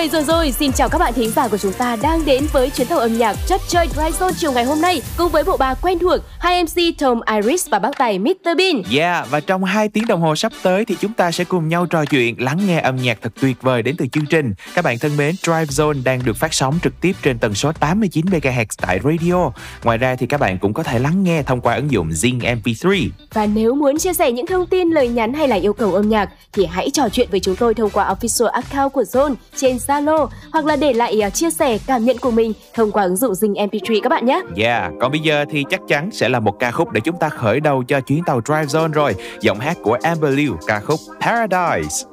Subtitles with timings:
[0.00, 2.70] 17 giờ rồi, xin chào các bạn thính giả của chúng ta đang đến với
[2.70, 5.56] chuyến tàu âm nhạc chất chơi Dry Zone chiều ngày hôm nay cùng với bộ
[5.56, 8.82] ba quen thuộc hai MC Tom Iris và bác tài Mr Bean.
[8.98, 11.86] Yeah, và trong 2 tiếng đồng hồ sắp tới thì chúng ta sẽ cùng nhau
[11.86, 14.54] trò chuyện, lắng nghe âm nhạc thật tuyệt vời đến từ chương trình.
[14.74, 17.72] Các bạn thân mến, Drive Zone đang được phát sóng trực tiếp trên tần số
[17.72, 19.50] 89 MHz tại radio.
[19.84, 22.40] Ngoài ra thì các bạn cũng có thể lắng nghe thông qua ứng dụng Zing
[22.40, 23.08] MP3.
[23.32, 26.08] Và nếu muốn chia sẻ những thông tin, lời nhắn hay là yêu cầu âm
[26.08, 29.78] nhạc thì hãy trò chuyện với chúng tôi thông qua official account của Zone trên
[29.90, 33.16] Zalo hoặc là để lại uh, chia sẻ cảm nhận của mình thông qua ứng
[33.16, 34.40] dụng Zing MP3 các bạn nhé.
[34.56, 37.28] Yeah, còn bây giờ thì chắc chắn sẽ là một ca khúc để chúng ta
[37.28, 39.14] khởi đầu cho chuyến tàu Drive Zone rồi.
[39.40, 42.04] Giọng hát của Amber Liu, ca khúc Paradise.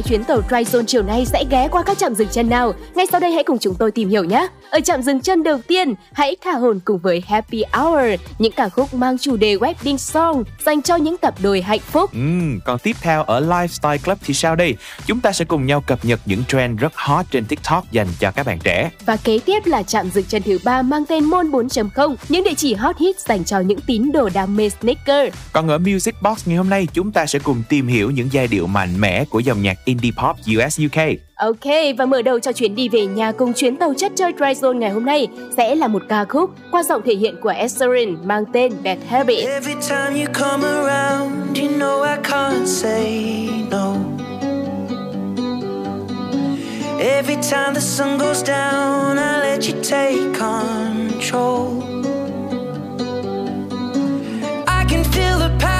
[0.00, 2.74] Chuyến tàu Dry Zone chiều nay sẽ ghé qua các trạm dừng chân nào?
[2.94, 4.48] Ngay sau đây hãy cùng chúng tôi tìm hiểu nhé.
[4.70, 8.68] Ở trạm dừng chân đầu tiên, hãy thả hồn cùng với Happy Hour, những ca
[8.68, 12.10] khúc mang chủ đề wedding song dành cho những cặp đôi hạnh phúc.
[12.12, 12.18] Ừ,
[12.64, 14.76] còn tiếp theo ở Lifestyle Club thì sao đây?
[15.06, 18.30] Chúng ta sẽ cùng nhau cập nhật những trend rất hot trên TikTok dành cho
[18.30, 18.90] các bạn trẻ.
[19.06, 22.54] Và kế tiếp là trạm dừng chân thứ ba mang tên Môn 4.0, những địa
[22.56, 25.34] chỉ hot hit dành cho những tín đồ đam mê sneaker.
[25.52, 28.46] Còn ở Music Box ngày hôm nay, chúng ta sẽ cùng tìm hiểu những giai
[28.46, 31.18] điệu mạnh mẽ của dòng nhạc indie pop US UK.
[31.34, 34.66] Ok, và mở đầu cho chuyến đi về nhà cùng chuyến tàu chất chơi Dry
[34.66, 38.16] Zone ngày hôm nay sẽ là một ca khúc qua giọng thể hiện của Esserin
[38.24, 39.48] mang tên Bad Habit.
[39.48, 43.94] Every time you come around, you know I can't say no.
[47.00, 51.82] Every time the sun goes down, I let you take control.
[54.66, 55.73] I can feel the paradise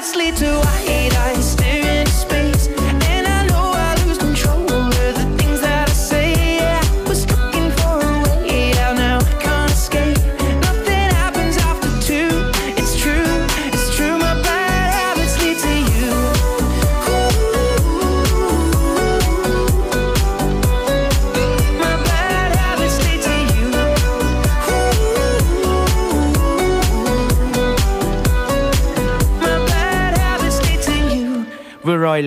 [0.00, 1.49] it's to I eyes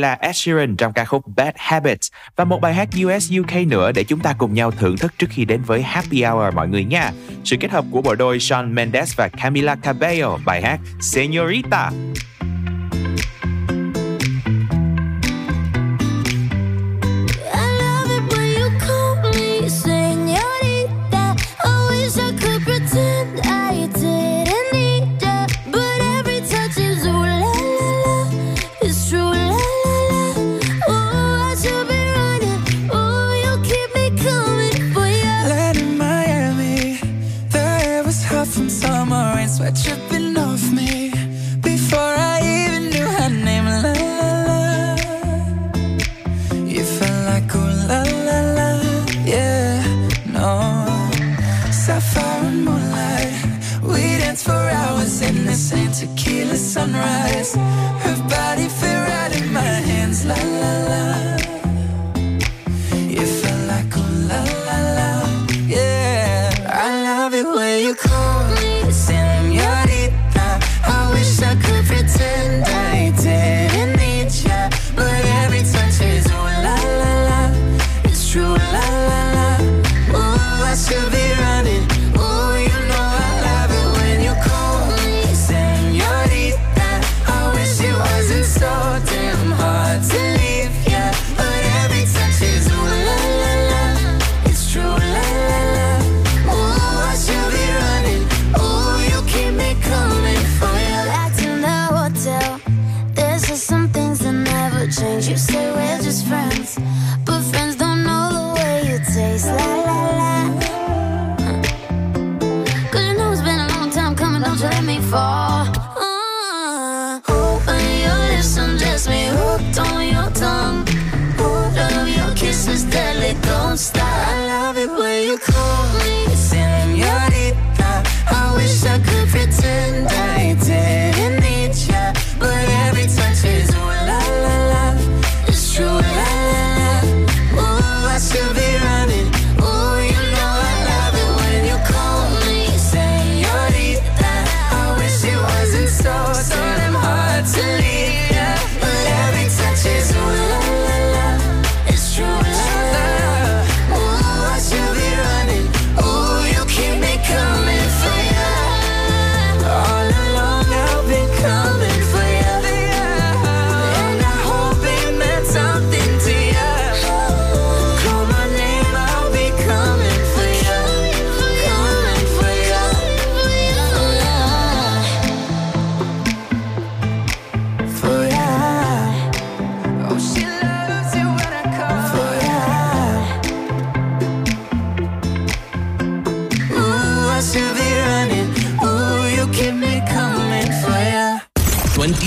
[0.03, 3.91] là Ed Sheeran trong ca khúc Bad Habits và một bài hát US UK nữa
[3.91, 6.83] để chúng ta cùng nhau thưởng thức trước khi đến với Happy Hour mọi người
[6.83, 7.11] nha.
[7.43, 11.91] Sự kết hợp của bộ đôi Shawn Mendes và Camila Cabello, bài hát Senorita.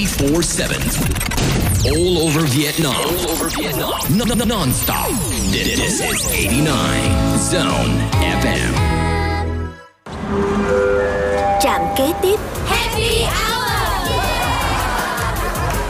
[0.07, 0.77] 24 7.
[1.91, 2.95] All over Vietnam.
[2.95, 3.93] All over Vietnam.
[4.17, 5.09] Non- non- Non-stop.
[5.51, 8.73] This is 89 Zone FM.
[11.63, 12.37] Trạm kế tiếp
[12.69, 14.07] Happy Hour!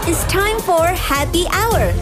[0.09, 1.93] It's time for Happy Hour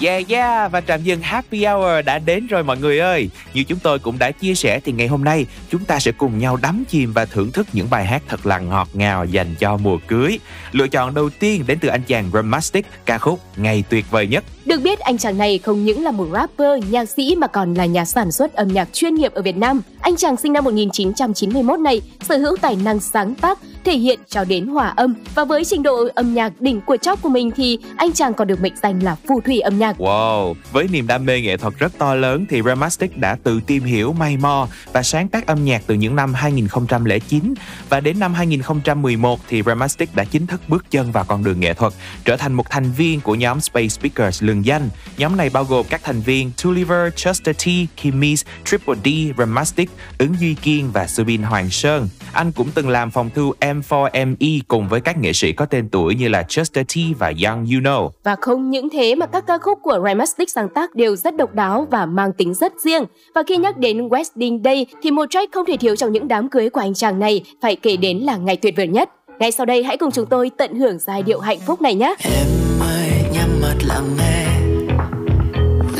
[0.00, 3.30] Yeah yeah và trạm dừng Happy Hour đã đến rồi mọi người ơi.
[3.54, 6.38] Như chúng tôi cũng đã chia sẻ thì ngày hôm nay chúng ta sẽ cùng
[6.38, 9.76] nhau đắm chìm và thưởng thức những bài hát thật là ngọt ngào dành cho
[9.76, 10.38] mùa cưới.
[10.72, 14.44] Lựa chọn đầu tiên đến từ anh chàng Romastic ca khúc Ngày tuyệt vời nhất.
[14.64, 17.86] Được biết anh chàng này không những là một rapper, nhạc sĩ mà còn là
[17.86, 19.82] nhà sản xuất âm nhạc chuyên nghiệp ở Việt Nam.
[20.00, 24.44] Anh chàng sinh năm 1991 này sở hữu tài năng sáng tác, thể hiện cho
[24.44, 27.78] đến hòa âm và với trình độ âm nhạc đỉnh của chóp của mình thì
[27.96, 29.96] anh chàng còn được mệnh danh là phù thủy âm nhạc.
[29.98, 33.82] Wow, với niềm đam mê nghệ thuật rất to lớn thì Ramastic đã tự tìm
[33.82, 37.54] hiểu, may mò và sáng tác âm nhạc từ những năm 2009
[37.88, 41.74] và đến năm 2011 thì Ramastic đã chính thức bước chân vào con đường nghệ
[41.74, 41.92] thuật,
[42.24, 44.88] trở thành một thành viên của nhóm Space Speakers lừng danh.
[45.18, 47.66] Nhóm này bao gồm các thành viên Tulliver, Chester T,
[48.02, 52.08] Kimis, Triple D, Ramastic, Ứng Duy Kiên và Subin Hoàng Sơn.
[52.32, 53.75] Anh cũng từng làm phòng thu em.
[53.80, 57.58] M4ME cùng với các nghệ sĩ có tên tuổi như là Chester T và Young
[57.58, 58.10] You Know.
[58.24, 61.54] Và không những thế mà các ca khúc của Ramastic sáng tác đều rất độc
[61.54, 63.04] đáo và mang tính rất riêng.
[63.34, 66.48] Và khi nhắc đến Wedding Day thì một track không thể thiếu trong những đám
[66.48, 69.10] cưới của anh chàng này phải kể đến là ngày tuyệt vời nhất.
[69.38, 72.14] Ngay sau đây hãy cùng chúng tôi tận hưởng giai điệu hạnh phúc này nhé.
[72.24, 72.46] Em
[72.80, 74.46] ơi nhắm mắt lặng nghe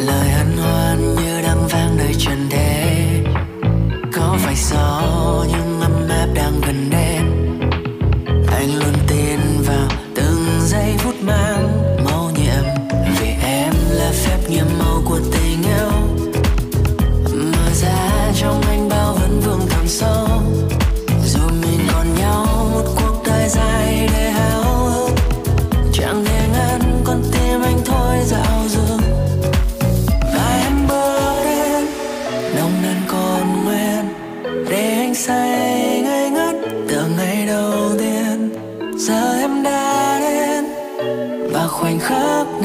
[0.06, 3.24] Lời hân hoan như đang vang nơi trần thế
[4.12, 5.15] Có phải gió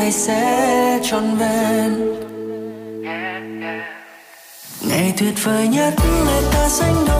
[0.02, 1.92] này sẽ trọn vẹn.
[4.90, 5.94] Ngày tuyệt vời nhất
[6.26, 7.11] người ta sánh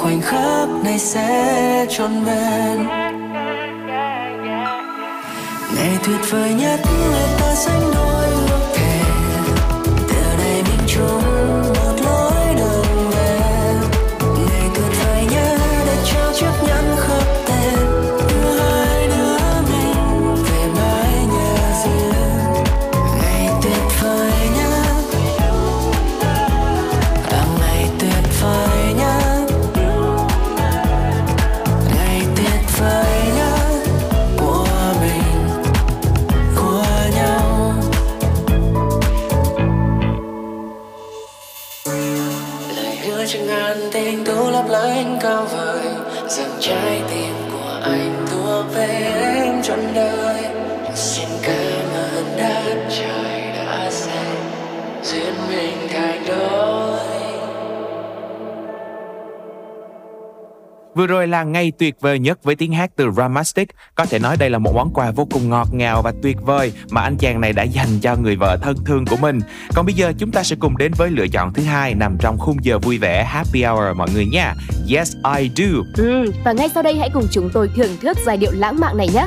[0.00, 2.86] khoảnh khắc này sẽ trọn vẹn.
[5.76, 6.80] Ngày tuyệt vời nhất,
[7.10, 8.59] người ta sánh đôi ước
[61.00, 63.68] Vừa rồi là ngay tuyệt vời nhất với tiếng hát từ Ramastic.
[63.94, 66.72] Có thể nói đây là một món quà vô cùng ngọt ngào và tuyệt vời
[66.90, 69.40] mà anh chàng này đã dành cho người vợ thân thương của mình.
[69.74, 72.38] Còn bây giờ chúng ta sẽ cùng đến với lựa chọn thứ hai nằm trong
[72.38, 74.54] khung giờ vui vẻ Happy Hour mọi người nha.
[74.90, 75.66] Yes I do.
[75.96, 78.96] Ừ, và ngay sau đây hãy cùng chúng tôi thưởng thức giai điệu lãng mạn
[78.96, 79.26] này nhé.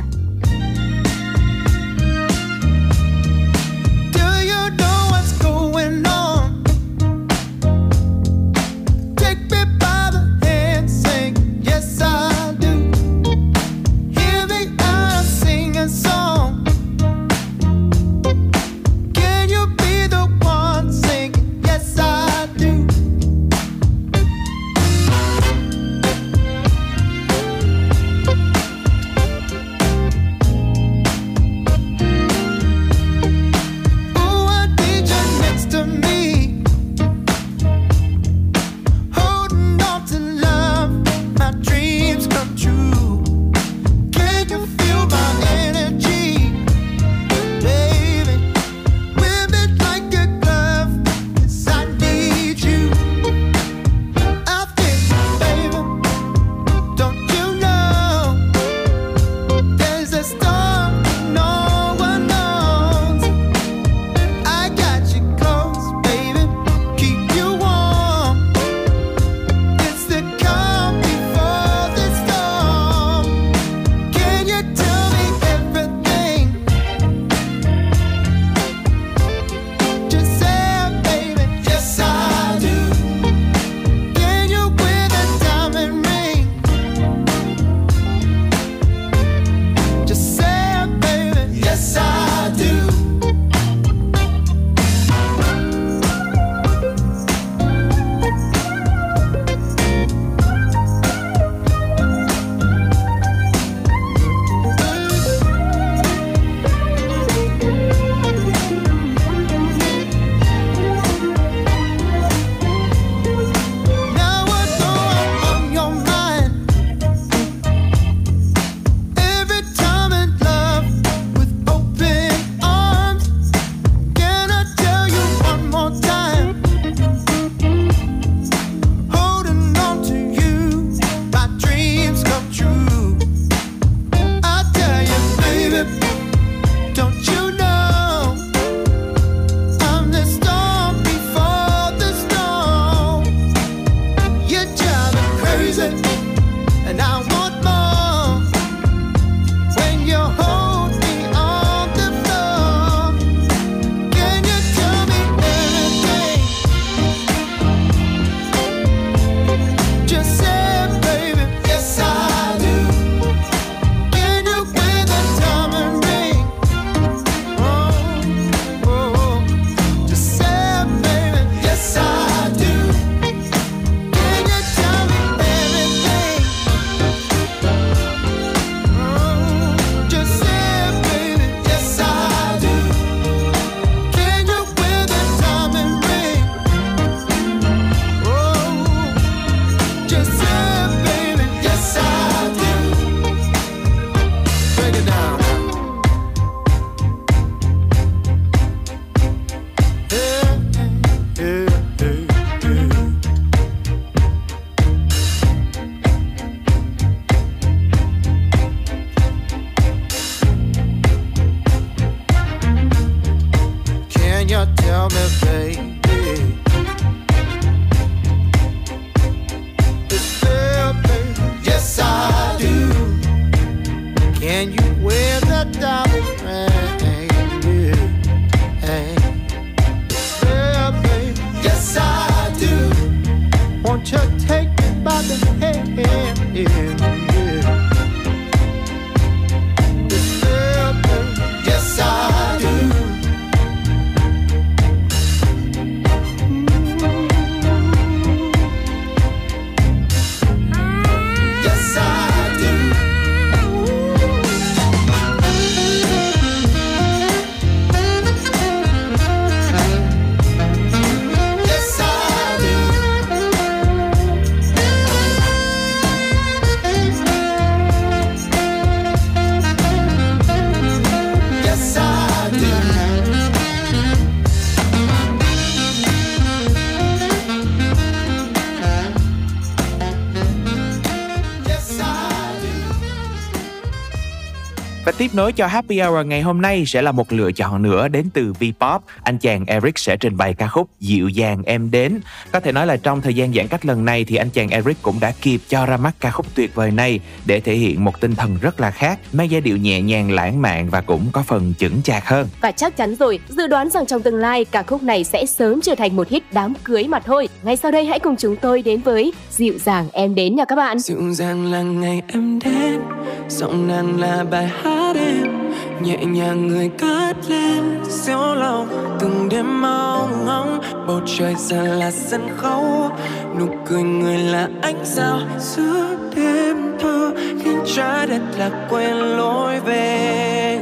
[285.34, 288.30] Tiếp nối cho Happy Hour ngày hôm nay sẽ là một lựa chọn nữa đến
[288.34, 292.20] từ Vpop Anh chàng Eric sẽ trình bày ca khúc Dịu dàng em đến.
[292.54, 295.02] Có thể nói là trong thời gian giãn cách lần này thì anh chàng Eric
[295.02, 298.22] cũng đã kịp cho ra mắt ca khúc tuyệt vời này để thể hiện một
[298.22, 301.44] tinh thần rất là khác, mang giai điệu nhẹ nhàng lãng mạn và cũng có
[301.44, 302.48] phần chững chạc hơn.
[302.62, 305.82] Và chắc chắn rồi, dự đoán rằng trong tương lai ca khúc này sẽ sớm
[305.82, 307.50] trở thành một hit đám cưới mà thôi.
[307.64, 310.76] Ngay sau đây hãy cùng chúng tôi đến với Dịu dàng em đến nha các
[310.76, 311.00] bạn.
[311.00, 313.02] dịu dàng là ngày em đến
[313.50, 315.63] giọng nàng là bài hát em
[316.02, 318.88] nhẹ nhàng người cất lên siêu lòng
[319.20, 323.12] từng đêm mong ngóng, bầu trời giờ là sân khấu.
[323.60, 329.80] Nụ cười người là ánh sao, giữa đêm thơ khiến trái đất là quên lối
[329.80, 330.80] về.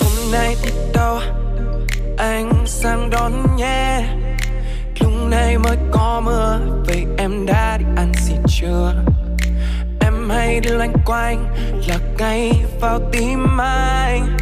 [0.00, 1.18] Hôm nay đi đâu
[2.18, 4.02] anh sang đón nhé.
[5.00, 8.94] Lúc này mới có mưa, vậy em đã đi ăn gì chưa?
[10.30, 11.46] Hay đi loanh quanh,
[11.88, 14.36] là ngay vào tim anh,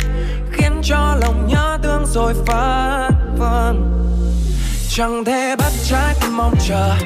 [0.53, 3.95] khiến cho lòng nhớ thương rồi phát vâng
[4.91, 6.97] chẳng thể bắt trái tim mong chờ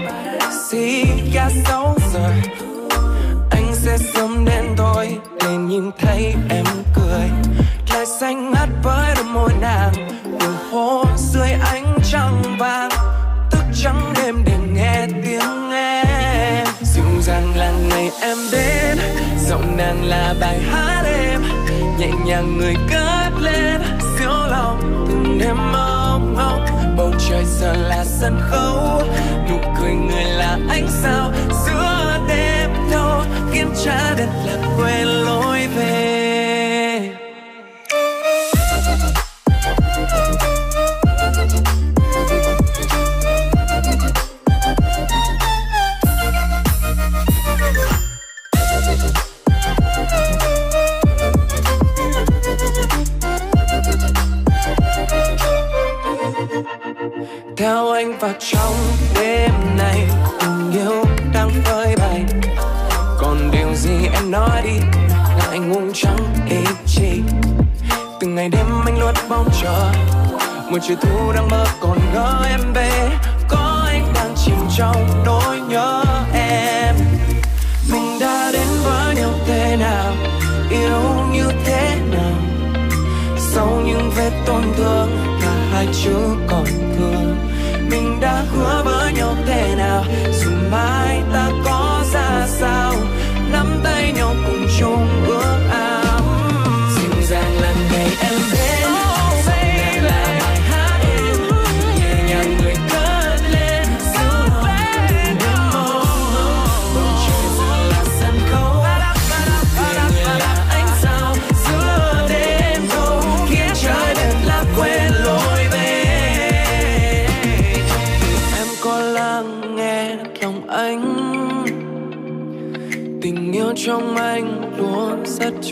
[0.71, 2.31] xì ga sáu giờ
[3.51, 6.65] anh sẽ sớm đến thôi để nhìn thấy em
[6.95, 7.31] cười.
[7.93, 9.93] Lời xanh ngắt với đôi môi nàng
[10.41, 12.91] đường phố dưới ánh trăng vàng
[13.51, 16.67] thức trắng đêm để nghe tiếng em.
[16.83, 18.37] Dịu dàng là ngày em
[19.83, 21.43] nàng là bài hát em.
[21.99, 23.81] Nhẹ nhàng người cất lên
[24.19, 26.67] siêu lòng, từng đêm mong ngóng
[26.97, 29.03] bầu trời giờ là sân khấu,
[29.51, 31.33] nụ cười người là ánh sao.
[31.67, 36.22] Giữa đêm thâu khiến trái đất là quên lối về.
[57.63, 58.75] Theo anh vào trong
[59.15, 60.09] đêm này.
[60.41, 62.25] Tình yêu đang phơi bày.
[63.19, 64.79] Còn điều gì em nói đi,
[65.39, 66.17] là anh uống trắng
[66.51, 67.23] ý chi
[68.21, 69.93] từng ngày đêm anh luôn mong chờ.
[70.71, 73.09] Một chiều thu đang mơ còn ngỡ em về.
[73.49, 76.95] Có anh đang chìm trong nỗi nhớ em.
[77.93, 80.13] Mình đã đến với nhau thế nào?
[80.71, 82.35] Yêu như thế nào?
[83.39, 86.17] Sau những vết tổn thương, cả hai chữ
[86.49, 86.65] còn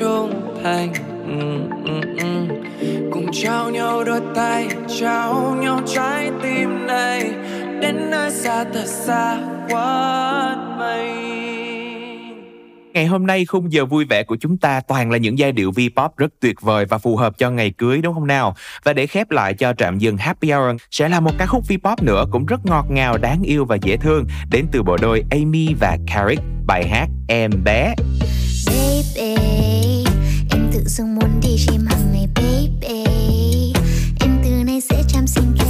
[0.01, 0.93] trung thành
[1.27, 2.55] Ừ, ừ, ừ.
[3.13, 4.69] cùng trao nhau đôi tay
[5.01, 7.31] trao nhau trái tim này
[7.83, 11.11] đến nơi xa thật xa quá mây
[12.95, 15.71] Ngày hôm nay khung giờ vui vẻ của chúng ta toàn là những giai điệu
[15.71, 18.55] V-pop rất tuyệt vời và phù hợp cho ngày cưới đúng không nào?
[18.85, 21.97] Và để khép lại cho trạm dừng Happy Hour sẽ là một ca khúc V-pop
[22.03, 25.75] nữa cũng rất ngọt ngào, đáng yêu và dễ thương đến từ bộ đôi Amy
[25.81, 27.95] và Carrick, bài hát Em bé.
[28.67, 29.80] baby
[30.81, 33.73] tự dưng muốn đi gym hàng ngày, baby.
[34.21, 35.70] Em từ nay sẽ chăm xin kẻ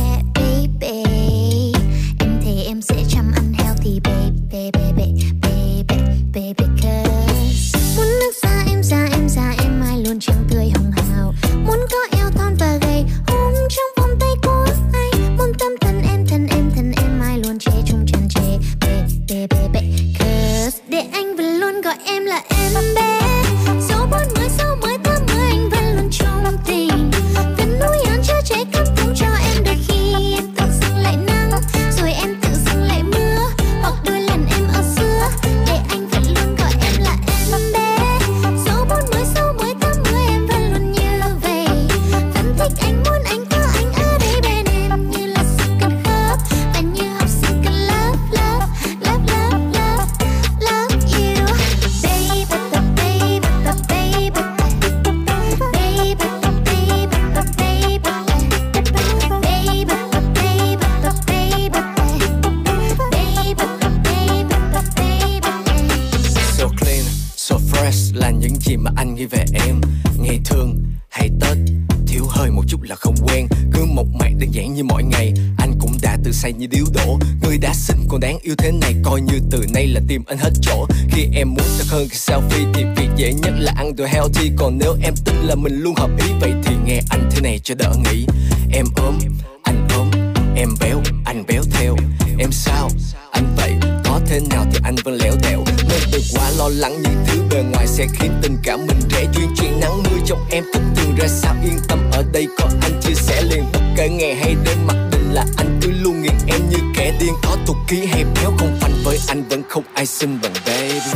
[78.80, 80.86] này coi như từ nay là tìm anh hết chỗ.
[81.10, 84.50] Khi em muốn thật hơn cái selfie thì việc dễ nhất là ăn đồ healthy.
[84.56, 87.60] Còn nếu em tin là mình luôn hợp ý, vậy thì nghe anh thế này
[87.64, 88.26] cho đỡ nghĩ.
[88.72, 89.18] Em ốm,
[89.62, 90.10] anh ốm,
[90.56, 91.96] em béo, anh béo theo.
[92.38, 92.88] Em sao,
[93.30, 93.72] anh vậy?
[94.04, 97.42] Có thế nào thì anh vẫn léo tẻo nên đừng quá lo lắng, những thứ
[97.50, 99.48] bề ngoài sẽ khiến tình cảm mình rẽ duyên.
[99.56, 102.46] Chuyện nắng mưa trong em thích thường ra sao, yên tâm ở đây.
[102.58, 105.90] Có anh chia sẻ liền, bất kể ngày hay đêm, mặc định là anh cứ
[106.02, 106.78] luôn nghiện em như
[107.20, 110.52] điên có tục ký hay béo không phanh với anh vẫn không ai xinh bằng
[110.66, 111.10] baby.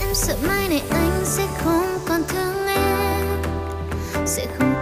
[0.00, 3.42] Em sợ mai này anh sẽ không còn thương em,
[4.26, 4.73] sẽ không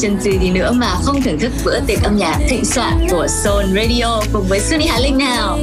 [0.00, 3.26] chân gì gì nữa mà không thưởng thức bữa tiệc âm nhạc thịnh soạn của
[3.28, 5.58] Soul Radio cùng với Sunny Hà Linh nào.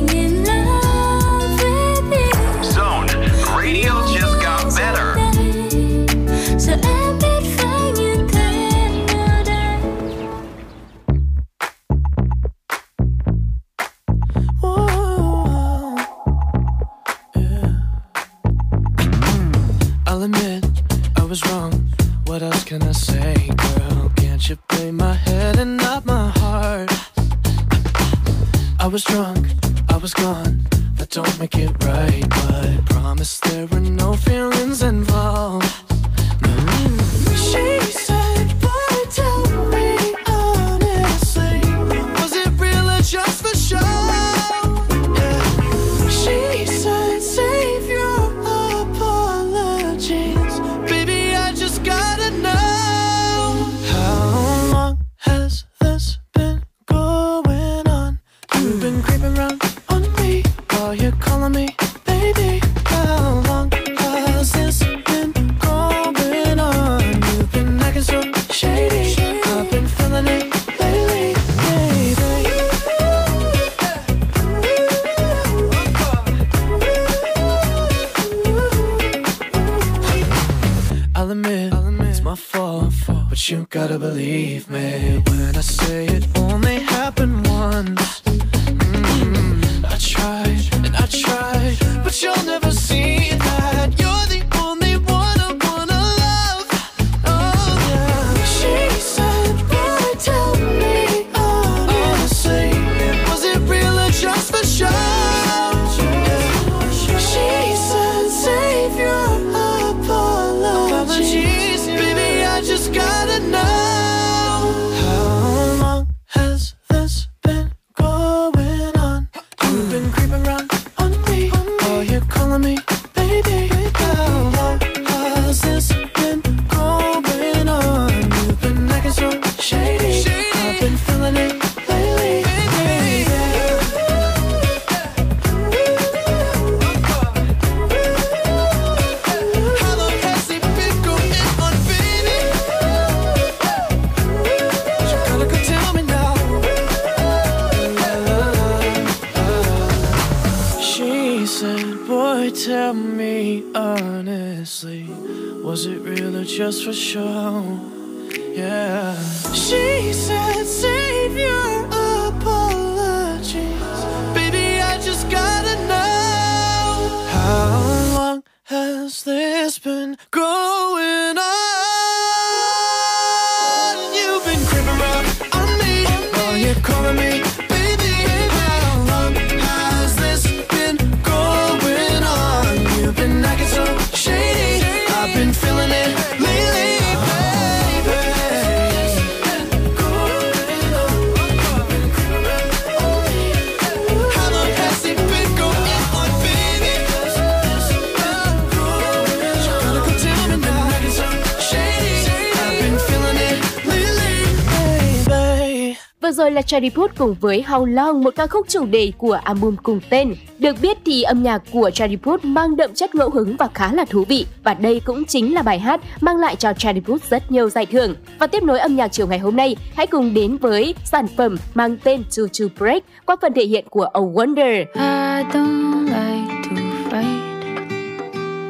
[206.67, 210.36] Chariput cùng với How Long, một ca khúc chủ đề của album cùng tên.
[210.60, 214.06] Được biết thì âm nhạc của Chariput mang đậm chất ngẫu hứng và khá là
[214.06, 217.69] thú vị và đây cũng chính là bài hát mang lại cho Chariput rất nhiều
[217.69, 218.15] giải thưởng.
[218.39, 221.58] Và tiếp nối âm nhạc chiều ngày hôm nay, hãy cùng đến với sản phẩm
[221.73, 224.86] mang tên To To Break qua phần thể hiện của Oh Wonder.
[224.93, 226.75] I don't like to
[227.10, 227.41] fight.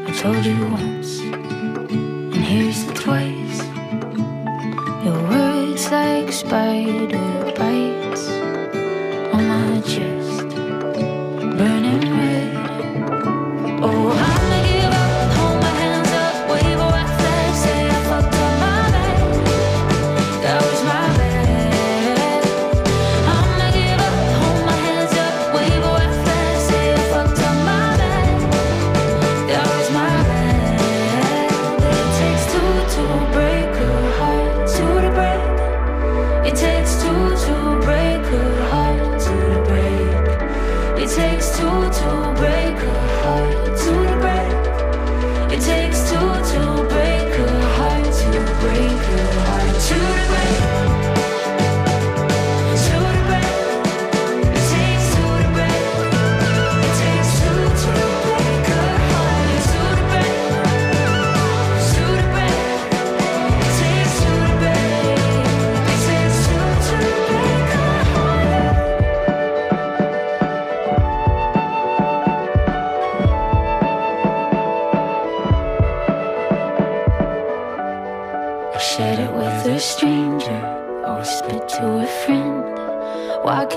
[0.06, 1.22] I told you once,
[2.34, 3.64] and here's twice.
[5.06, 8.30] Your words It's like spider bites
[9.32, 10.17] on my chest.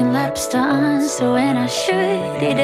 [0.00, 2.56] taking lapse to answer when I should it.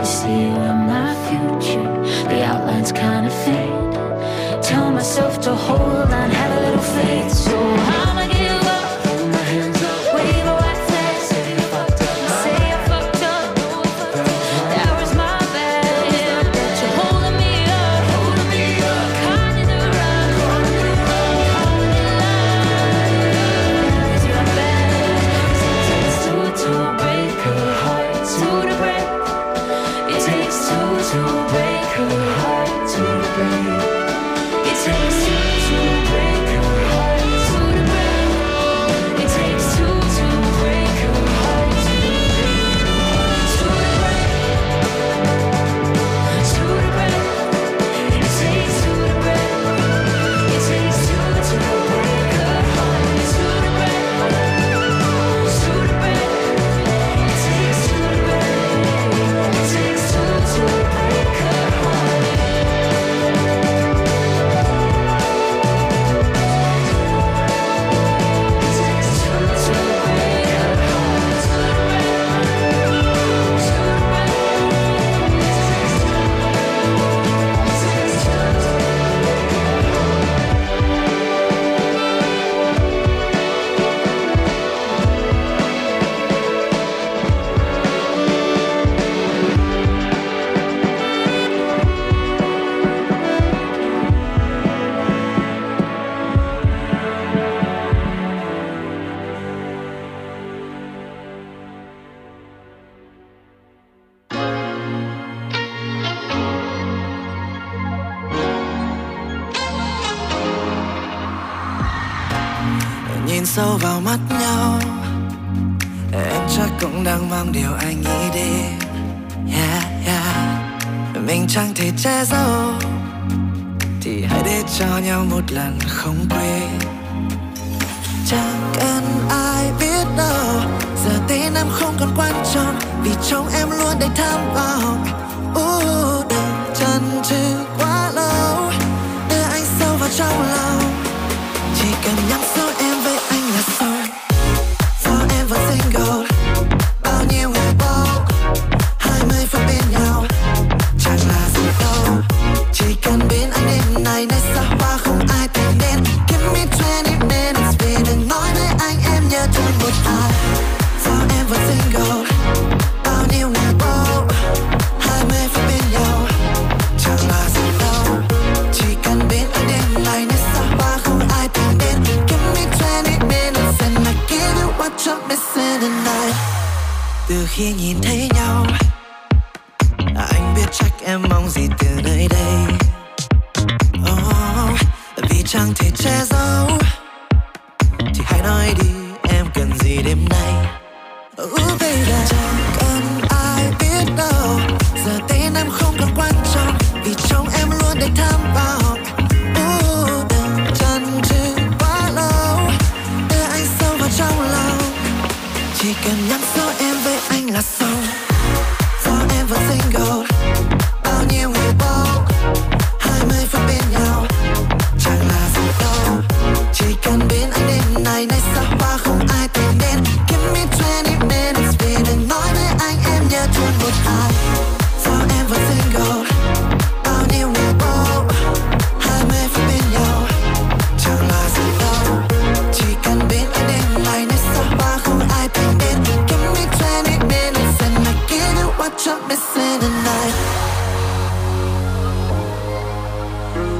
[0.00, 1.82] You see, I'm my future,
[2.28, 4.62] the outlines kind of fade.
[4.62, 8.13] Tell myself to hold on, have a little faith, so I.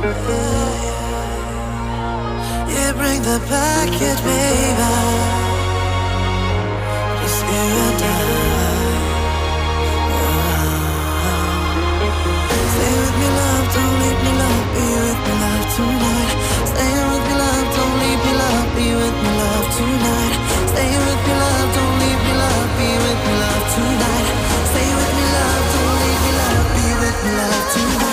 [0.05, 0.13] Yeah,
[2.93, 4.93] bring the package, baby.
[7.21, 8.07] Just you and I.
[12.75, 13.67] Stay with me, love.
[13.73, 14.65] Don't leave me, love.
[14.75, 16.33] Be with me, love, tonight.
[16.69, 17.67] Stay with me, love.
[17.73, 18.67] Don't leave me, love.
[18.77, 20.37] Be with me, love, tonight.
[20.69, 21.69] Stay with me, love.
[21.77, 22.69] Don't leave me, love.
[22.77, 24.29] Be with me, love, tonight.
[24.69, 25.65] Stay with me, love.
[25.73, 26.67] Don't leave me, love.
[26.77, 28.04] Be with me, love, tonight.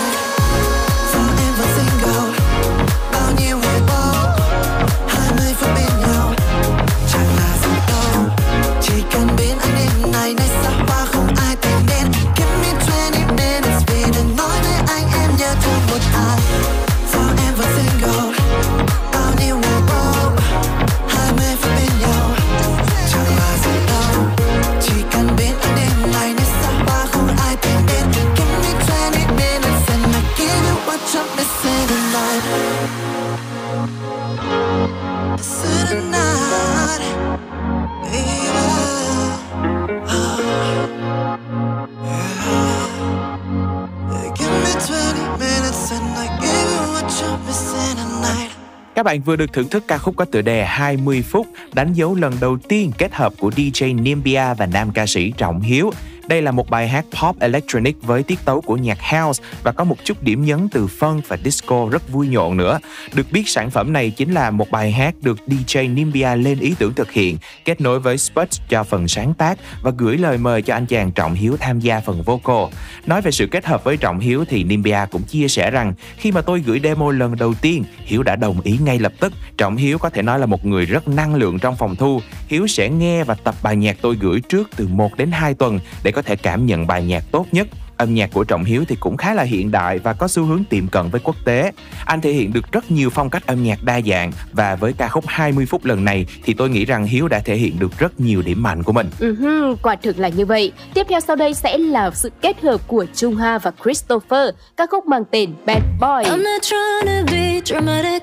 [49.02, 52.14] Các bạn vừa được thưởng thức ca khúc có tựa đề 20 phút, đánh dấu
[52.14, 55.90] lần đầu tiên kết hợp của DJ Nimbia và nam ca sĩ Trọng Hiếu.
[56.28, 59.84] Đây là một bài hát pop electronic với tiết tấu của nhạc house và có
[59.84, 62.78] một chút điểm nhấn từ funk và disco rất vui nhộn nữa.
[63.14, 66.74] Được biết sản phẩm này chính là một bài hát được DJ Nimbia lên ý
[66.78, 70.62] tưởng thực hiện, kết nối với Spuds cho phần sáng tác và gửi lời mời
[70.62, 72.64] cho anh chàng Trọng Hiếu tham gia phần vocal.
[73.06, 76.32] Nói về sự kết hợp với Trọng Hiếu thì Nimbia cũng chia sẻ rằng khi
[76.32, 79.32] mà tôi gửi demo lần đầu tiên, Hiếu đã đồng ý ngay lập tức.
[79.56, 82.20] Trọng Hiếu có thể nói là một người rất năng lượng trong phòng thu.
[82.48, 85.80] Hiếu sẽ nghe và tập bài nhạc tôi gửi trước từ 1 đến 2 tuần
[86.02, 87.66] để có thể cảm nhận bài nhạc tốt nhất.
[87.96, 90.64] Âm nhạc của Trọng Hiếu thì cũng khá là hiện đại và có xu hướng
[90.64, 91.72] tiệm cận với quốc tế.
[92.04, 95.08] Anh thể hiện được rất nhiều phong cách âm nhạc đa dạng và với ca
[95.08, 98.20] khúc 20 phút lần này thì tôi nghĩ rằng Hiếu đã thể hiện được rất
[98.20, 99.10] nhiều điểm mạnh của mình.
[99.20, 100.72] Uh-huh, quả thực là như vậy.
[100.94, 104.86] Tiếp theo sau đây sẽ là sự kết hợp của Trung Ha và Christopher, ca
[104.90, 106.30] khúc mang tên Bad Boy.
[106.30, 108.22] I'm not trying to be dramatic,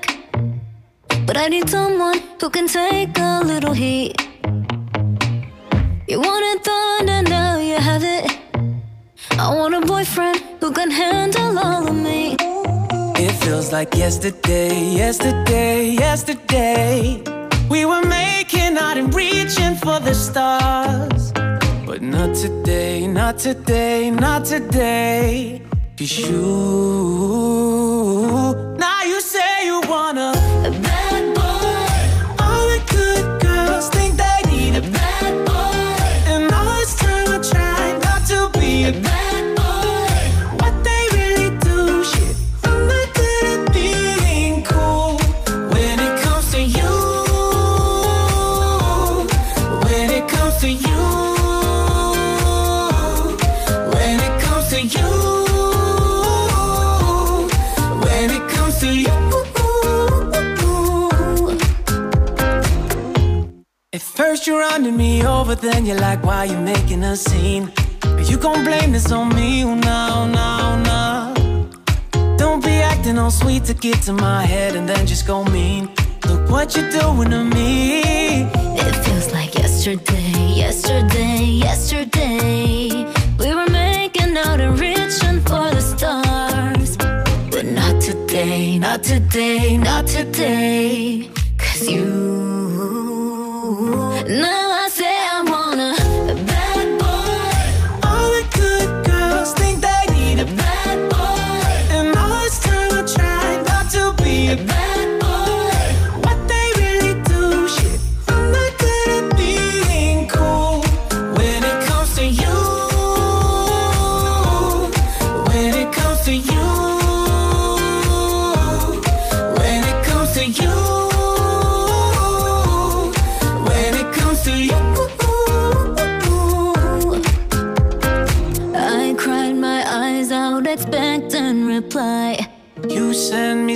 [1.26, 4.29] but I need someone who can take a little heat.
[6.10, 8.36] You wanted thunder, now you have it.
[9.38, 12.34] I want a boyfriend who can handle all of me.
[13.14, 17.22] It feels like yesterday, yesterday, yesterday.
[17.70, 21.30] We were making out and reaching for the stars.
[21.86, 25.62] But not today, not today, not today.
[25.96, 27.60] Cause you.
[28.78, 30.32] Now you say you wanna.
[30.66, 34.29] A bad boy, All the good girls think they
[64.20, 67.72] first you're running me over, then you're like, why you making a scene?
[68.00, 70.50] But you gon' blame this on me, oh no, no,
[70.90, 72.36] no.
[72.36, 75.88] Don't be acting all sweet to get to my head and then just go mean.
[76.28, 78.02] Look what you're doing to me.
[78.84, 82.88] It feels like yesterday, yesterday, yesterday.
[83.38, 86.98] We were making out and reaching for the stars.
[87.52, 91.30] But not today, not today, not today.
[91.56, 92.59] Cause you.
[94.30, 94.59] Now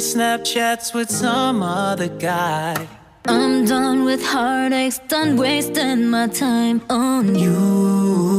[0.04, 2.86] Snapchats with some other guy.
[3.26, 8.33] I'm done with heartaches, done wasting my time on you.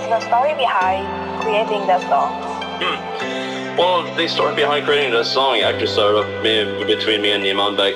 [0.00, 2.32] Share with us the story behind creating the song?
[2.80, 3.76] Hmm.
[3.76, 7.76] Well, the story behind creating the song actually started up me, between me and Iman
[7.76, 7.94] Beck.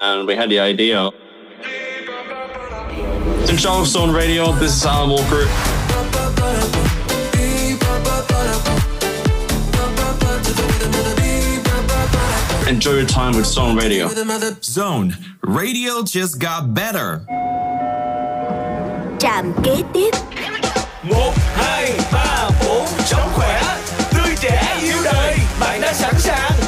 [0.00, 1.10] And we had the idea.
[3.48, 5.46] In charge of Zone Radio, this is Alan Walker.
[12.68, 14.08] Enjoy your time with Zone Radio.
[14.62, 17.26] Zone Radio just got better.
[19.18, 20.10] Trạm kế tiếp
[21.08, 23.62] một hai ba bốn sống khỏe
[24.10, 26.67] tươi trẻ yêu đời bạn đã sẵn sàng.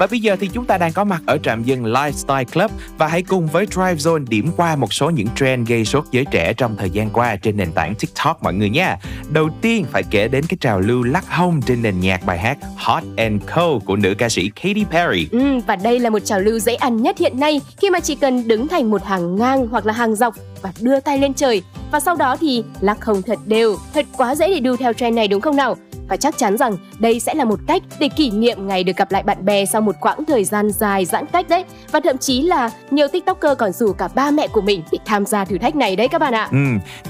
[0.00, 3.06] Và bây giờ thì chúng ta đang có mặt ở trạm dừng Lifestyle Club và
[3.06, 6.52] hãy cùng với Drive Zone điểm qua một số những trend gây sốt giới trẻ
[6.52, 8.96] trong thời gian qua trên nền tảng TikTok mọi người nha.
[9.32, 12.58] Đầu tiên phải kể đến cái trào lưu lắc hông trên nền nhạc bài hát
[12.76, 15.28] Hot and Cold của nữ ca sĩ Katy Perry.
[15.32, 18.14] Ừ, và đây là một trào lưu dễ ăn nhất hiện nay khi mà chỉ
[18.14, 21.62] cần đứng thành một hàng ngang hoặc là hàng dọc và đưa tay lên trời
[21.92, 25.16] và sau đó thì lắc không thật đều, thật quá dễ để đu theo trend
[25.16, 25.76] này đúng không nào?
[26.08, 29.12] Và chắc chắn rằng đây sẽ là một cách để kỷ niệm ngày được gặp
[29.12, 31.64] lại bạn bè sau một quãng thời gian dài giãn cách đấy.
[31.92, 35.26] Và thậm chí là nhiều tiktoker còn rủ cả ba mẹ của mình để tham
[35.26, 36.48] gia thử thách này đấy các bạn ạ.
[36.50, 36.58] Ừ,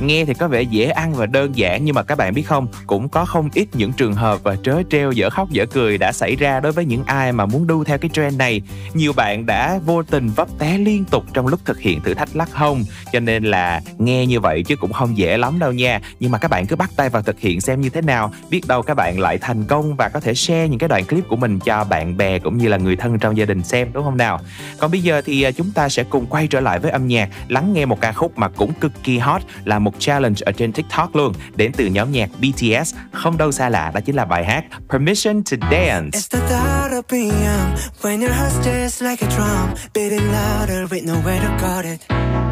[0.01, 2.67] nghe thì có vẻ dễ ăn và đơn giản nhưng mà các bạn biết không,
[2.87, 6.13] cũng có không ít những trường hợp và trớ trêu dở khóc dở cười đã
[6.13, 8.63] xảy ra đối với những ai mà muốn đu theo cái trend này.
[8.95, 12.37] Nhiều bạn đã vô tình vấp té liên tục trong lúc thực hiện thử thách
[12.37, 16.01] lắc hông, cho nên là nghe như vậy chứ cũng không dễ lắm đâu nha.
[16.21, 18.61] Nhưng mà các bạn cứ bắt tay vào thực hiện xem như thế nào, biết
[18.67, 21.37] đâu các bạn lại thành công và có thể share những cái đoạn clip của
[21.37, 24.17] mình cho bạn bè cũng như là người thân trong gia đình xem đúng không
[24.17, 24.41] nào?
[24.79, 27.29] Còn bây giờ thì à, chúng ta sẽ cùng quay trở lại với âm nhạc,
[27.49, 30.73] lắng nghe một ca khúc mà cũng cực kỳ hot là một challenge ở trên
[30.73, 34.45] TikTok luôn, đến từ nhóm nhạc BTS, không đâu xa lạ đó chính là bài
[34.45, 36.19] hát Permission to Dance.
[36.19, 40.93] It's the thought of being young when your heart just like a drum, beating louder
[40.93, 42.50] with nowhere to guard it.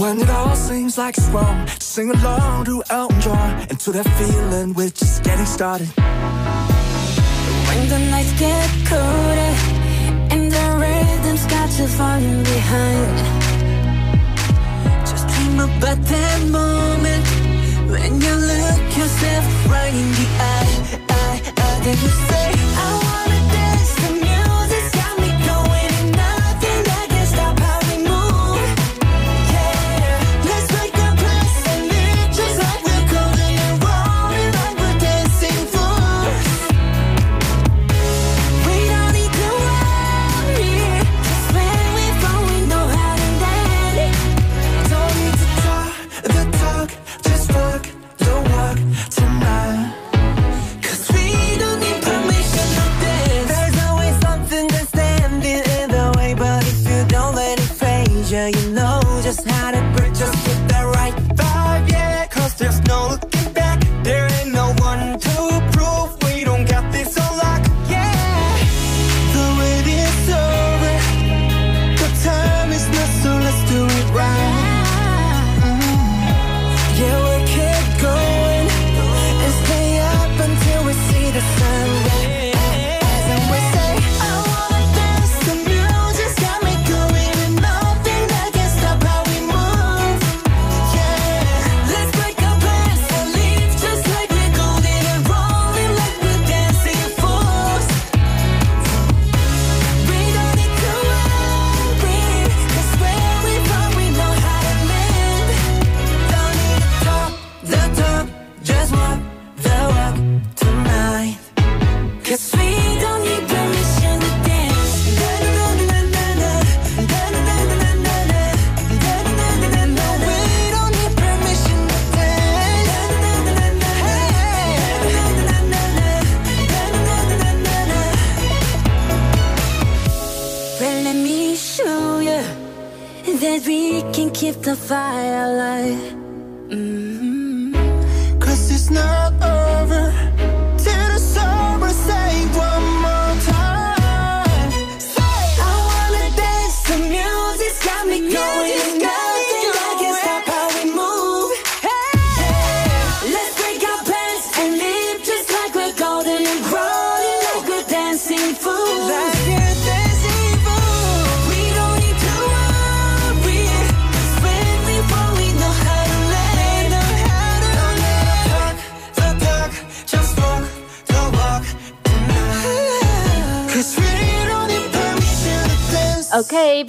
[0.00, 4.72] When it all seems like it's wrong, sing along to Elton John and that feeling
[4.72, 5.88] we're just getting started.
[7.68, 9.52] When the nights get colder
[10.32, 13.12] and the rhythm's got you falling behind.
[15.06, 17.26] Just dream about that moment
[17.90, 20.72] when you look yourself right in the eye,
[21.10, 21.80] eye, eye.
[21.84, 23.09] Then you say, I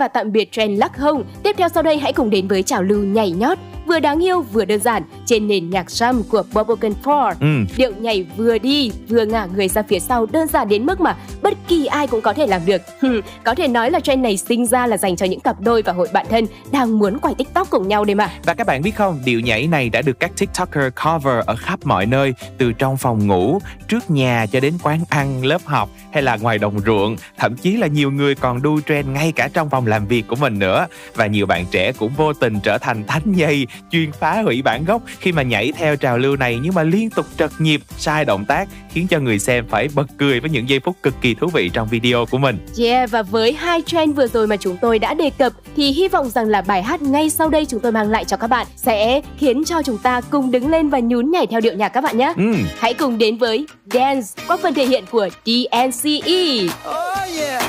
[0.01, 1.23] và tạm biệt trend lắc hông.
[1.43, 4.41] Tiếp theo sau đây hãy cùng đến với trào lưu nhảy nhót vừa đáng yêu
[4.41, 7.15] vừa đơn giản trên nền nhạc jam của Bubblegum 4.
[7.39, 7.47] Ừ.
[7.77, 11.15] Điệu nhảy vừa đi vừa ngả người ra phía sau đơn giản đến mức mà
[11.51, 12.81] bất kỳ ai cũng có thể làm được.
[13.43, 15.93] Có thể nói là trend này sinh ra là dành cho những cặp đôi và
[15.93, 18.29] hội bạn thân đang muốn quay TikTok cùng nhau đây mà.
[18.43, 21.79] Và các bạn biết không, điệu nhảy này đã được các TikToker cover ở khắp
[21.83, 26.23] mọi nơi, từ trong phòng ngủ, trước nhà cho đến quán ăn, lớp học hay
[26.23, 29.69] là ngoài đồng ruộng, thậm chí là nhiều người còn đu trend ngay cả trong
[29.69, 30.87] phòng làm việc của mình nữa.
[31.15, 34.85] Và nhiều bạn trẻ cũng vô tình trở thành thánh dây chuyên phá hủy bản
[34.85, 38.25] gốc khi mà nhảy theo trào lưu này nhưng mà liên tục trật nhịp, sai
[38.25, 41.33] động tác khiến cho người xem phải bật cười với những giây phút cực kỳ
[41.41, 42.57] thú vị trong video của mình.
[42.79, 46.07] Yeah và với hai trend vừa rồi mà chúng tôi đã đề cập thì hy
[46.07, 48.67] vọng rằng là bài hát ngay sau đây chúng tôi mang lại cho các bạn
[48.75, 52.01] sẽ khiến cho chúng ta cùng đứng lên và nhún nhảy theo điệu nhạc các
[52.01, 52.33] bạn nhé.
[52.37, 52.53] Ừ.
[52.79, 56.67] Hãy cùng đến với Dance qua phần thể hiện của DNCE.
[56.89, 57.63] Oh yeah.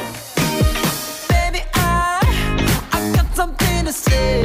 [1.29, 2.29] Baby, I,
[2.93, 4.42] I got something to say.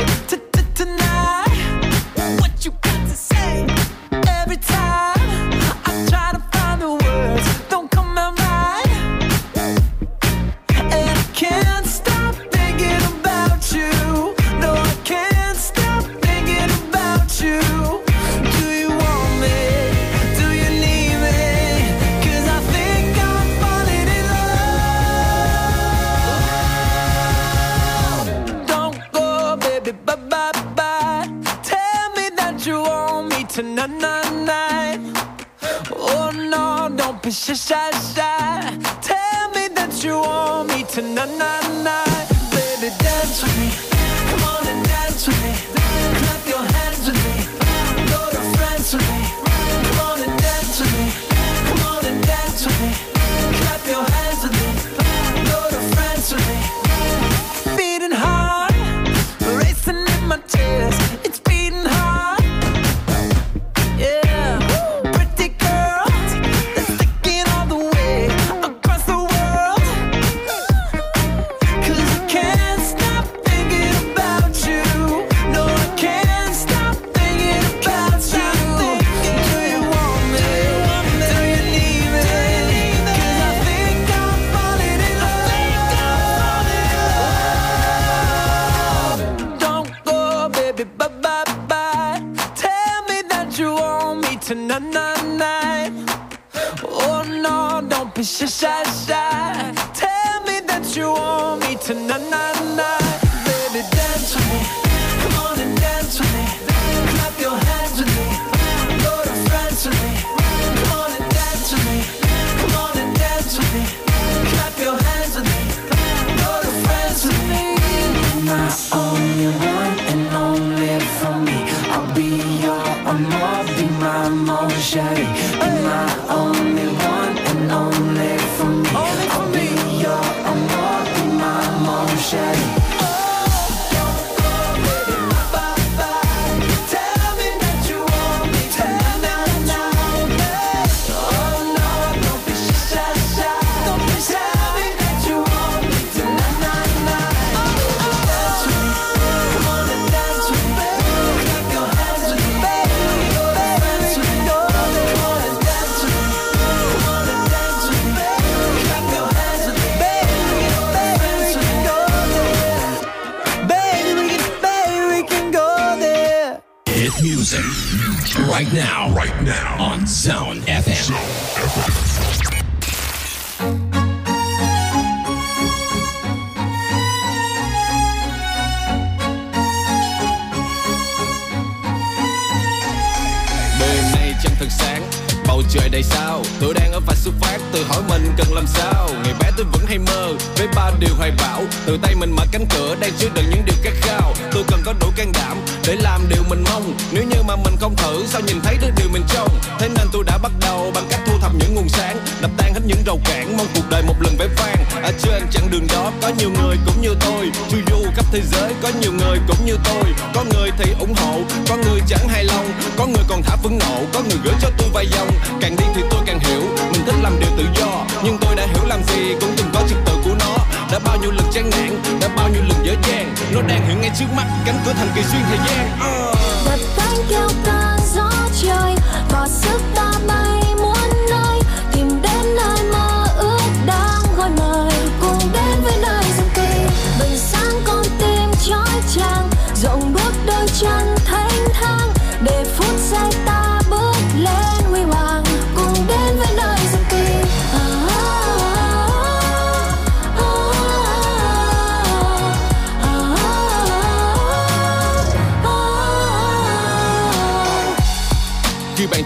[223.58, 226.32] nó đang hiện ngay trước mắt, cánh cửa thần kỳ xuyên thời gian ờ.
[226.32, 226.38] uh.
[226.66, 228.30] đập cánh kêu ca gió
[228.62, 228.95] trời,
[229.30, 230.16] có sức ta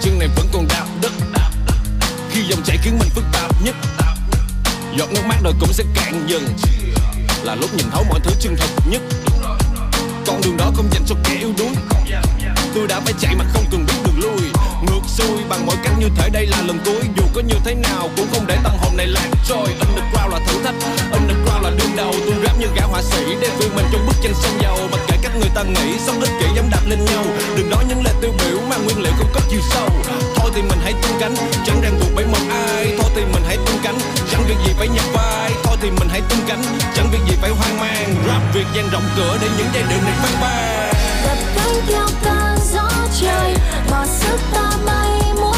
[0.02, 1.12] bàn chân này vẫn còn đạp đất
[2.32, 3.76] khi dòng chảy khiến mình phức tạp nhất.
[4.97, 6.47] Giọt nước mắt rồi cũng sẽ cạn dần.
[7.43, 9.02] Là lúc nhìn thấu mọi thứ chân thật nhất.
[10.28, 11.72] Con đường đó không dành cho kẻ yếu đuối.
[12.76, 14.49] Tôi đã phải chạy mà không cần biết đường lui.
[14.88, 17.02] Ngược xuôi bằng mọi cách như thể đây là lần cuối.
[17.18, 19.68] Dù có như thế nào cũng không để tâm hồn này lạc trôi.
[19.80, 20.76] Underground là thử thách.
[21.12, 22.13] Underground đương đầu.
[22.26, 24.78] Tôi rap như gã họa sĩ, để vươn mình trong bức tranh sơn dầu.
[24.91, 27.24] Mặc kệ cách người ta nghĩ sống ích kỷ dám đạp lên nhau.
[27.57, 29.89] Đừng nói những lời tiêu biểu mang nguyên liệu không có chiều sâu.
[30.36, 32.95] Thôi thì mình hãy tung cánh, chẳng ràng buộc bởi một ai.
[32.99, 33.97] Thôi thì mình hãy tung cánh,
[34.32, 35.51] chẳng việc gì phải nhập vai.
[35.63, 36.63] Thôi thì mình hãy tung cánh,
[36.95, 38.15] chẳng việc gì phải hoang mang.
[38.28, 40.93] Rap việc dang rộng cửa để những giai điệu này phát bay.
[41.26, 42.89] đập cánh theo cơn gió
[43.22, 43.55] trời,
[43.91, 45.51] bỏ sức ta bay muôn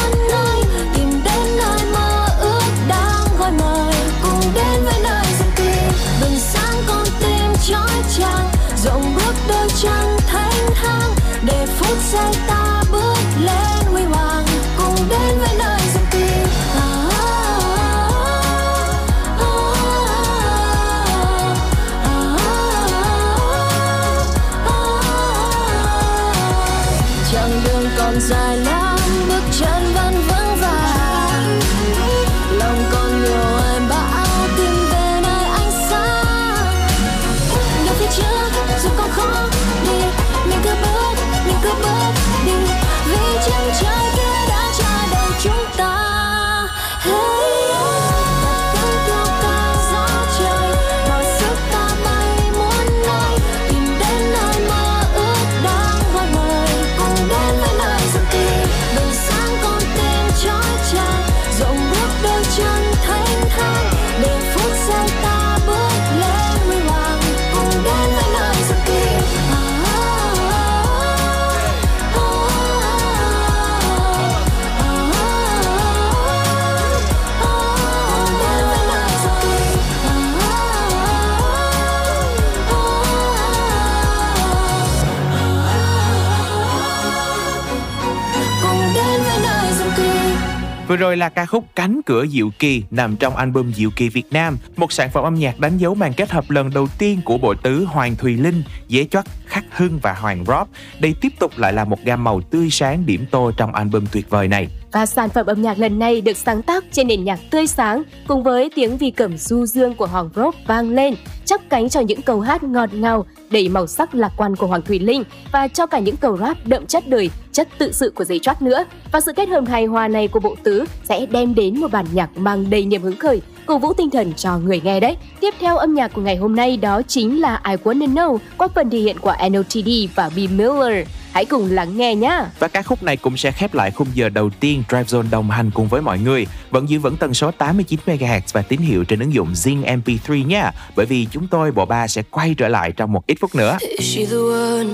[90.94, 94.26] Vừa rồi là ca khúc Cánh cửa Diệu Kỳ nằm trong album Diệu Kỳ Việt
[94.30, 97.38] Nam, một sản phẩm âm nhạc đánh dấu màn kết hợp lần đầu tiên của
[97.38, 99.24] bộ tứ Hoàng Thùy Linh, Dế Choắt,
[99.54, 100.68] Khắc Hưng và Hoàng Rob.
[101.00, 104.30] Đây tiếp tục lại là một gam màu tươi sáng điểm tô trong album tuyệt
[104.30, 104.68] vời này.
[104.92, 108.02] Và sản phẩm âm nhạc lần này được sáng tác trên nền nhạc tươi sáng
[108.26, 112.00] cùng với tiếng vi cẩm du dương của Hoàng Rob vang lên, chắp cánh cho
[112.00, 115.68] những câu hát ngọt ngào, đầy màu sắc lạc quan của Hoàng Thùy Linh và
[115.68, 118.84] cho cả những câu rap đậm chất đời, chất tự sự của giấy trót nữa.
[119.12, 122.06] Và sự kết hợp hài hòa này của bộ tứ sẽ đem đến một bản
[122.12, 125.16] nhạc mang đầy niềm hứng khởi, cổ vũ tinh thần cho người nghe đấy.
[125.40, 128.68] Tiếp theo âm nhạc của ngày hôm nay đó chính là I Wanna Know qua
[128.74, 131.06] phần thể hiện của NOTD và B Miller.
[131.32, 132.44] Hãy cùng lắng nghe nhé.
[132.58, 135.50] Và ca khúc này cũng sẽ khép lại khung giờ đầu tiên Drive Zone đồng
[135.50, 136.46] hành cùng với mọi người.
[136.70, 140.46] Vẫn giữ vững tần số 89 MHz và tín hiệu trên ứng dụng Zing MP3
[140.46, 140.72] nha.
[140.96, 143.78] Bởi vì chúng tôi bộ ba sẽ quay trở lại trong một ít phút nữa.
[143.80, 144.88] Is she the one?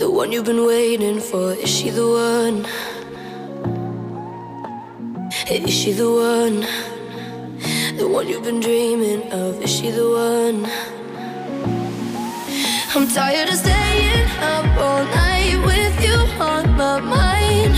[0.00, 1.56] The one you've been waiting for?
[1.56, 2.62] Is she the one?
[5.46, 6.66] Is she the one?
[7.96, 9.60] The one you've been dreaming of?
[9.62, 10.64] Is she the one?
[12.94, 17.74] I'm tired of staying up all night with you on my mind.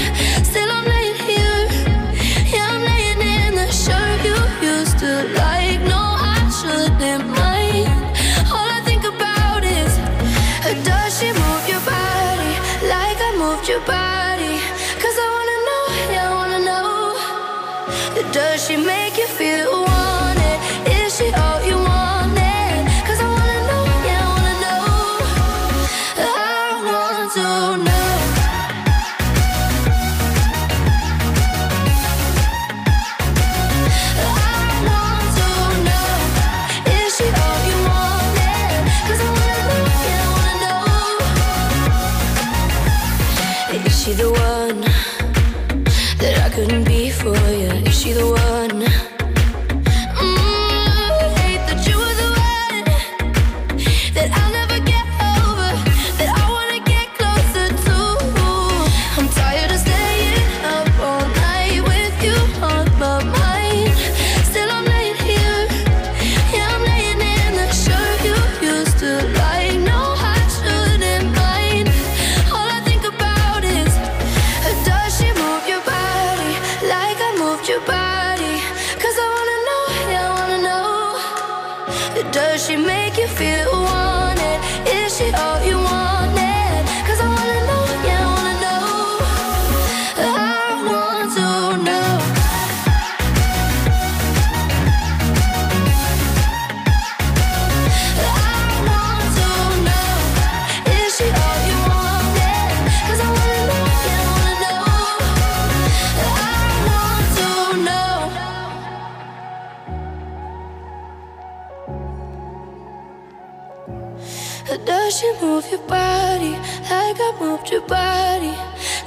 [117.28, 118.54] I moved your body?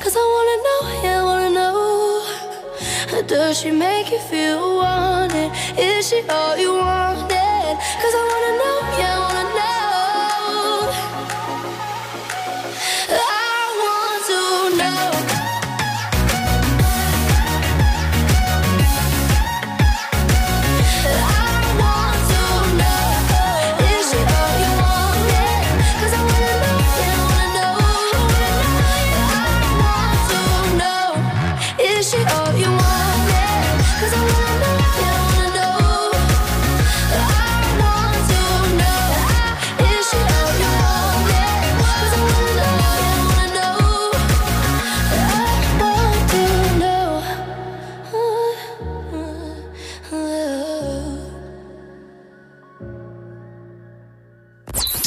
[0.01, 1.65] Cause I wanna know, yeah, I wanna know.
[3.27, 5.51] Does she make you feel wanted?
[5.77, 7.14] Is she all you wanted?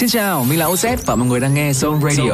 [0.09, 2.33] Xin chào, mình là OZ và mọi người đang nghe Zone Radio.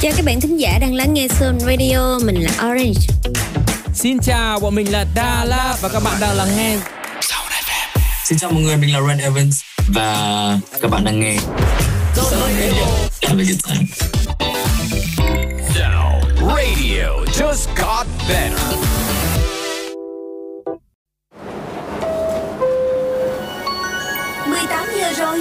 [0.00, 3.00] Chào các bạn thính giả đang lắng nghe Sun Radio, mình là Orange.
[3.94, 6.78] Xin chào, bọn mình là Đà La và các bạn đang lắng nghe
[8.24, 11.36] Xin chào mọi người, mình là Ren Evans và các bạn đang nghe
[13.22, 13.86] Have a good time.
[16.38, 19.17] Radio just got better.
[25.18, 25.40] Rồi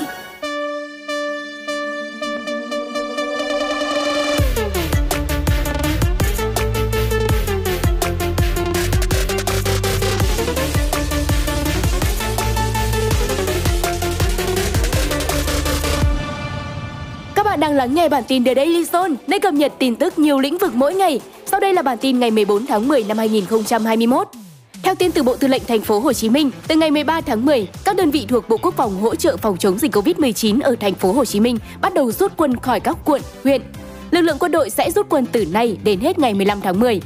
[17.35, 20.19] Các bạn đang lắng nghe bản tin The Daily Zone, nơi cập nhật tin tức
[20.19, 21.19] nhiều lĩnh vực mỗi ngày.
[21.45, 24.27] Sau đây là bản tin ngày 14 tháng 10 năm 2021.
[24.87, 27.45] Theo tin từ Bộ Tư lệnh Thành phố Hồ Chí Minh, từ ngày 13 tháng
[27.45, 30.75] 10, các đơn vị thuộc Bộ Quốc phòng hỗ trợ phòng chống dịch Covid-19 ở
[30.79, 33.61] Thành phố Hồ Chí Minh bắt đầu rút quân khỏi các quận, huyện.
[34.11, 37.01] Lực lượng quân đội sẽ rút quân từ nay đến hết ngày 15 tháng 10.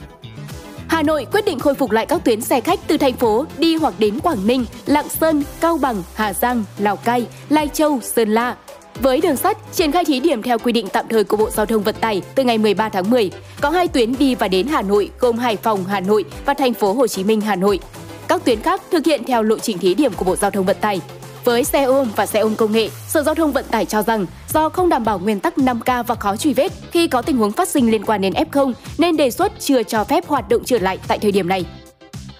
[0.87, 3.75] Hà Nội quyết định khôi phục lại các tuyến xe khách từ thành phố đi
[3.75, 8.29] hoặc đến Quảng Ninh, Lạng Sơn, Cao Bằng, Hà Giang, Lào Cai, Lai Châu, Sơn
[8.29, 8.55] La.
[8.99, 11.65] Với đường sắt, triển khai thí điểm theo quy định tạm thời của Bộ Giao
[11.65, 13.31] thông Vận tải từ ngày 13 tháng 10.
[13.61, 16.73] Có hai tuyến đi và đến Hà Nội gồm Hải Phòng, Hà Nội và thành
[16.73, 17.79] phố Hồ Chí Minh, Hà Nội.
[18.27, 20.77] Các tuyến khác thực hiện theo lộ trình thí điểm của Bộ Giao thông Vận
[20.81, 21.01] tải.
[21.43, 24.25] Với xe ôm và xe ôm công nghệ, Sở Giao thông Vận tải cho rằng
[24.53, 27.51] do không đảm bảo nguyên tắc 5K và khó truy vết khi có tình huống
[27.51, 30.79] phát sinh liên quan đến F0 nên đề xuất chưa cho phép hoạt động trở
[30.79, 31.65] lại tại thời điểm này.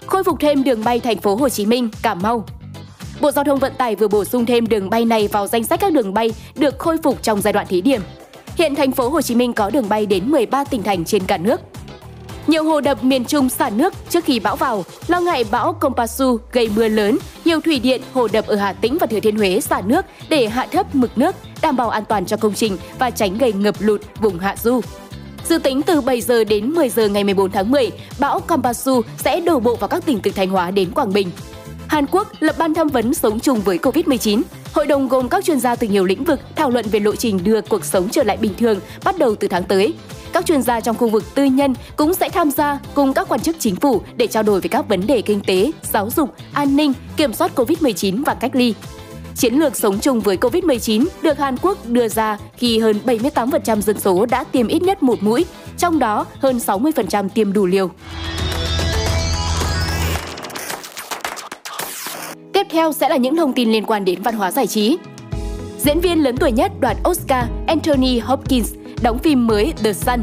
[0.06, 2.44] Khôi phục thêm đường bay thành phố Hồ Chí Minh, Cà Mau.
[3.22, 5.80] Bộ Giao thông Vận tải vừa bổ sung thêm đường bay này vào danh sách
[5.80, 8.00] các đường bay được khôi phục trong giai đoạn thí điểm.
[8.56, 11.36] Hiện thành phố Hồ Chí Minh có đường bay đến 13 tỉnh thành trên cả
[11.36, 11.60] nước.
[12.46, 16.38] Nhiều hồ đập miền Trung xả nước trước khi bão vào, lo ngại bão Kompasu
[16.52, 19.60] gây mưa lớn, nhiều thủy điện, hồ đập ở Hà Tĩnh và Thừa Thiên Huế
[19.60, 23.10] xả nước để hạ thấp mực nước, đảm bảo an toàn cho công trình và
[23.10, 24.80] tránh gây ngập lụt vùng hạ du.
[25.48, 29.40] Dự tính từ 7 giờ đến 10 giờ ngày 14 tháng 10, bão Kompasu sẽ
[29.40, 31.30] đổ bộ vào các tỉnh từ Thanh Hóa đến Quảng Bình.
[31.92, 34.42] Hàn Quốc lập ban tham vấn sống chung với Covid-19.
[34.72, 37.44] Hội đồng gồm các chuyên gia từ nhiều lĩnh vực thảo luận về lộ trình
[37.44, 39.94] đưa cuộc sống trở lại bình thường bắt đầu từ tháng tới.
[40.32, 43.40] Các chuyên gia trong khu vực tư nhân cũng sẽ tham gia cùng các quan
[43.40, 46.76] chức chính phủ để trao đổi về các vấn đề kinh tế, giáo dục, an
[46.76, 48.74] ninh, kiểm soát Covid-19 và cách ly.
[49.36, 54.00] Chiến lược sống chung với Covid-19 được Hàn Quốc đưa ra khi hơn 78% dân
[54.00, 55.44] số đã tiêm ít nhất một mũi,
[55.78, 57.90] trong đó hơn 60% tiêm đủ liều.
[62.62, 64.98] Tiếp theo sẽ là những thông tin liên quan đến văn hóa giải trí.
[65.78, 70.22] Diễn viên lớn tuổi nhất đoạt Oscar Anthony Hopkins đóng phim mới The Sun.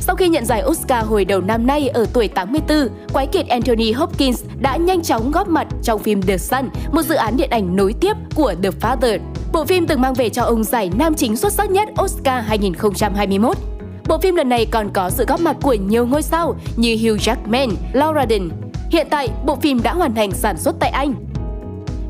[0.00, 3.92] Sau khi nhận giải Oscar hồi đầu năm nay ở tuổi 84, quái kiệt Anthony
[3.92, 7.76] Hopkins đã nhanh chóng góp mặt trong phim The Sun, một dự án điện ảnh
[7.76, 9.18] nối tiếp của The Father.
[9.52, 13.56] Bộ phim từng mang về cho ông giải nam chính xuất sắc nhất Oscar 2021.
[14.08, 17.20] Bộ phim lần này còn có sự góp mặt của nhiều ngôi sao như Hugh
[17.20, 18.50] Jackman, Laura Dern.
[18.90, 21.31] Hiện tại, bộ phim đã hoàn thành sản xuất tại Anh.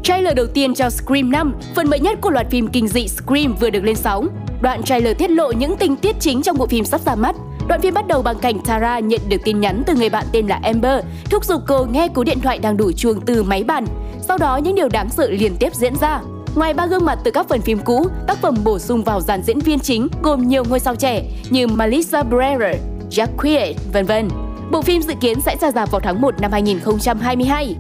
[0.03, 3.55] Trailer đầu tiên cho Scream 5, phần mới nhất của loạt phim kinh dị Scream
[3.61, 4.29] vừa được lên sóng.
[4.61, 7.37] Đoạn trailer tiết lộ những tình tiết chính trong bộ phim sắp ra mắt.
[7.69, 10.47] Đoạn phim bắt đầu bằng cảnh Tara nhận được tin nhắn từ người bạn tên
[10.47, 13.87] là Amber, thúc giục cô nghe cú điện thoại đang đổ chuông từ máy bàn.
[14.29, 16.21] Sau đó những điều đáng sợ liên tiếp diễn ra.
[16.55, 19.43] Ngoài ba gương mặt từ các phần phim cũ, tác phẩm bổ sung vào dàn
[19.43, 22.73] diễn viên chính gồm nhiều ngôi sao trẻ như Melissa Barrera,
[23.11, 24.29] Jack Quaid, vân vân.
[24.71, 27.77] Bộ phim dự kiến sẽ ra rạp vào tháng 1 năm 2022.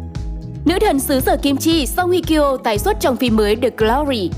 [0.64, 3.70] Nữ thần xứ sở Kim Chi Song Hye Kyo tái xuất trong phim mới The
[3.76, 4.30] Glory.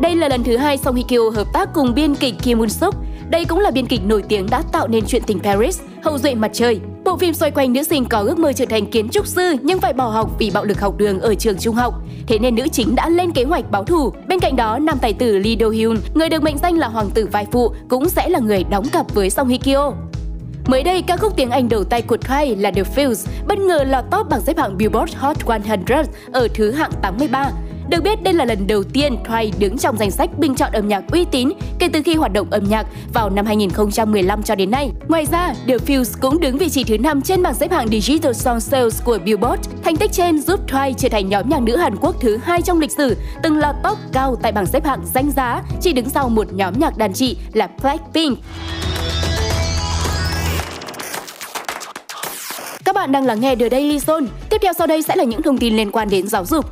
[0.00, 2.68] Đây là lần thứ hai Song Hye Kyo hợp tác cùng biên kịch Kim Moon
[2.68, 2.94] Suk.
[3.30, 6.34] Đây cũng là biên kịch nổi tiếng đã tạo nên chuyện tình Paris, hậu duệ
[6.34, 6.80] mặt trời.
[7.04, 9.54] Bộ Bộ phim xoay quanh nữ sinh có ước mơ trở thành kiến trúc sư
[9.62, 11.94] nhưng phải bỏ học vì bạo lực học đường ở trường trung học.
[12.26, 14.12] Thế nên nữ chính đã lên kế hoạch báo thù.
[14.28, 17.10] Bên cạnh đó, nam tài tử Lee Do Hyun, người được mệnh danh là hoàng
[17.10, 19.92] tử vai phụ, cũng sẽ là người đóng cặp với Song Hye Kyo.
[20.66, 23.84] Mới đây, ca khúc tiếng Anh đầu tay của Kai là The Fields" bất ngờ
[23.84, 27.50] lọt top bảng xếp hạng Billboard Hot 100 ở thứ hạng 83.
[27.88, 30.88] Được biết, đây là lần đầu tiên Twice đứng trong danh sách bình chọn âm
[30.88, 34.70] nhạc uy tín kể từ khi hoạt động âm nhạc vào năm 2015 cho đến
[34.70, 34.90] nay.
[35.08, 38.32] Ngoài ra, The Fuse cũng đứng vị trí thứ 5 trên bảng xếp hạng Digital
[38.32, 39.68] Song Sales của Billboard.
[39.84, 42.80] Thành tích trên giúp Twice trở thành nhóm nhạc nữ Hàn Quốc thứ hai trong
[42.80, 46.28] lịch sử từng lọt top cao tại bảng xếp hạng danh giá, chỉ đứng sau
[46.28, 48.38] một nhóm nhạc đàn chị là Blackpink.
[53.06, 54.26] Bạn đang lắng nghe The Daily Zone.
[54.50, 56.64] Tiếp theo sau đây sẽ là những thông tin liên quan đến giáo dục.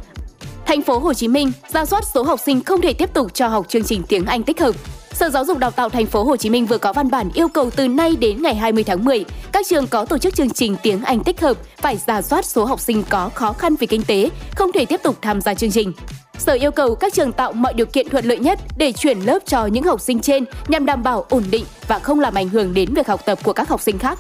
[0.67, 3.49] Thành phố Hồ Chí Minh ra soát số học sinh không thể tiếp tục cho
[3.49, 4.75] học chương trình tiếng Anh tích hợp.
[5.13, 7.49] Sở Giáo dục Đào tạo Thành phố Hồ Chí Minh vừa có văn bản yêu
[7.49, 10.77] cầu từ nay đến ngày 20 tháng 10, các trường có tổ chức chương trình
[10.83, 14.03] tiếng Anh tích hợp phải giả soát số học sinh có khó khăn về kinh
[14.03, 15.93] tế, không thể tiếp tục tham gia chương trình.
[16.39, 19.39] Sở yêu cầu các trường tạo mọi điều kiện thuận lợi nhất để chuyển lớp
[19.47, 22.75] cho những học sinh trên nhằm đảm bảo ổn định và không làm ảnh hưởng
[22.75, 24.19] đến việc học tập của các học sinh khác.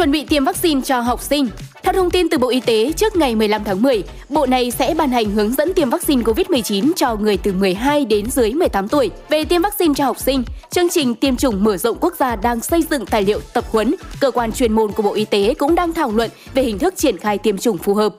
[0.00, 1.48] Chuẩn bị tiêm vaccine cho học sinh.
[1.82, 4.94] Theo thông tin từ Bộ Y tế, trước ngày 15 tháng 10, Bộ này sẽ
[4.94, 9.10] ban hành hướng dẫn tiêm vaccine COVID-19 cho người từ 12 đến dưới 18 tuổi.
[9.28, 12.60] Về tiêm vaccine cho học sinh, chương trình tiêm chủng mở rộng quốc gia đang
[12.60, 13.94] xây dựng tài liệu tập huấn.
[14.20, 16.94] Cơ quan chuyên môn của Bộ Y tế cũng đang thảo luận về hình thức
[16.96, 18.14] triển khai tiêm chủng phù hợp.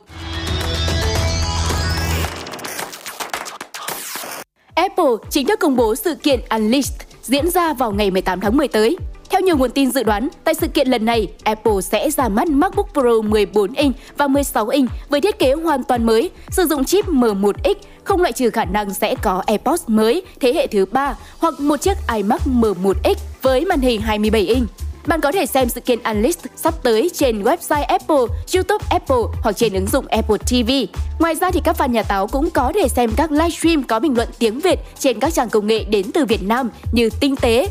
[4.75, 8.67] Apple chính thức công bố sự kiện Unleashed diễn ra vào ngày 18 tháng 10
[8.67, 8.97] tới.
[9.31, 12.47] Theo nhiều nguồn tin dự đoán, tại sự kiện lần này, Apple sẽ ra mắt
[12.47, 16.85] MacBook Pro 14 inch và 16 inch với thiết kế hoàn toàn mới, sử dụng
[16.85, 21.15] chip M1X, không loại trừ khả năng sẽ có AirPods mới thế hệ thứ 3
[21.39, 24.67] hoặc một chiếc iMac M1X với màn hình 27 inch.
[25.07, 29.51] Bạn có thể xem sự kiện Unleashed sắp tới trên website Apple, YouTube Apple hoặc
[29.51, 30.71] trên ứng dụng Apple TV.
[31.19, 34.17] Ngoài ra thì các fan nhà táo cũng có thể xem các livestream có bình
[34.17, 37.67] luận tiếng Việt trên các trang công nghệ đến từ Việt Nam như Tinh tế,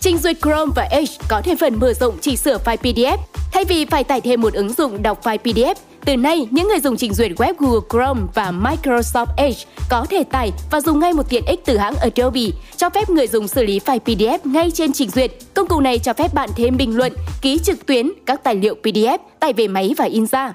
[0.00, 3.16] Trình duyệt Chrome và Edge có thêm phần mở rộng chỉ sửa file PDF.
[3.52, 5.74] Thay vì phải tải thêm một ứng dụng đọc file PDF,
[6.04, 10.24] từ nay những người dùng trình duyệt web Google Chrome và Microsoft Edge có thể
[10.24, 12.40] tải và dùng ngay một tiện ích từ hãng Adobe,
[12.76, 15.32] cho phép người dùng xử lý file PDF ngay trên trình duyệt.
[15.54, 17.12] Công cụ này cho phép bạn thêm bình luận,
[17.42, 20.52] ký trực tuyến các tài liệu PDF, tải về máy và in ra.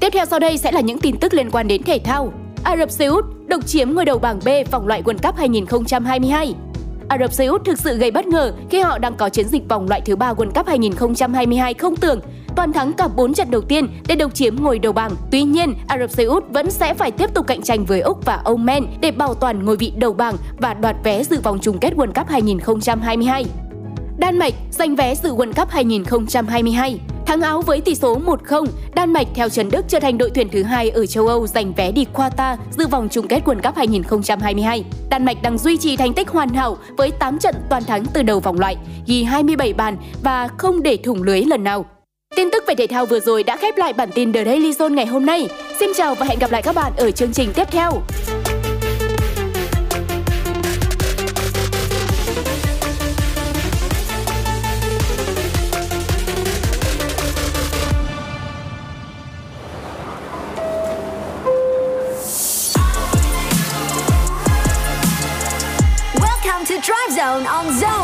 [0.00, 2.32] Tiếp theo sau đây sẽ là những tin tức liên quan đến thể thao.
[2.66, 6.54] Ả Rập Xê Út độc chiếm ngôi đầu bảng B vòng loại World Cup 2022.
[7.08, 9.68] Ả Rập Xê Út thực sự gây bất ngờ khi họ đang có chiến dịch
[9.68, 12.20] vòng loại thứ ba World Cup 2022 không tưởng
[12.56, 15.12] toàn thắng cả 4 trận đầu tiên để độc chiếm ngôi đầu bảng.
[15.30, 18.24] Tuy nhiên, Ả Rập Xê Út vẫn sẽ phải tiếp tục cạnh tranh với Úc
[18.24, 21.78] và Oman để bảo toàn ngôi vị đầu bảng và đoạt vé dự vòng chung
[21.78, 23.44] kết World Cup 2022.
[24.18, 27.00] Đan Mạch giành vé dự World Cup 2022.
[27.26, 30.48] Thắng Áo với tỷ số 1-0, Đan Mạch theo Trần Đức trở thành đội tuyển
[30.48, 33.76] thứ hai ở châu Âu giành vé đi Qatar dự vòng chung kết World Cup
[33.76, 34.84] 2022.
[35.10, 38.22] Đan Mạch đang duy trì thành tích hoàn hảo với 8 trận toàn thắng từ
[38.22, 41.84] đầu vòng loại, ghi 27 bàn và không để thủng lưới lần nào.
[42.36, 44.94] Tin tức về thể thao vừa rồi đã khép lại bản tin The Daily Zone
[44.94, 45.48] ngày hôm nay.
[45.80, 47.92] Xin chào và hẹn gặp lại các bạn ở chương trình tiếp theo.
[67.26, 67.95] On Zone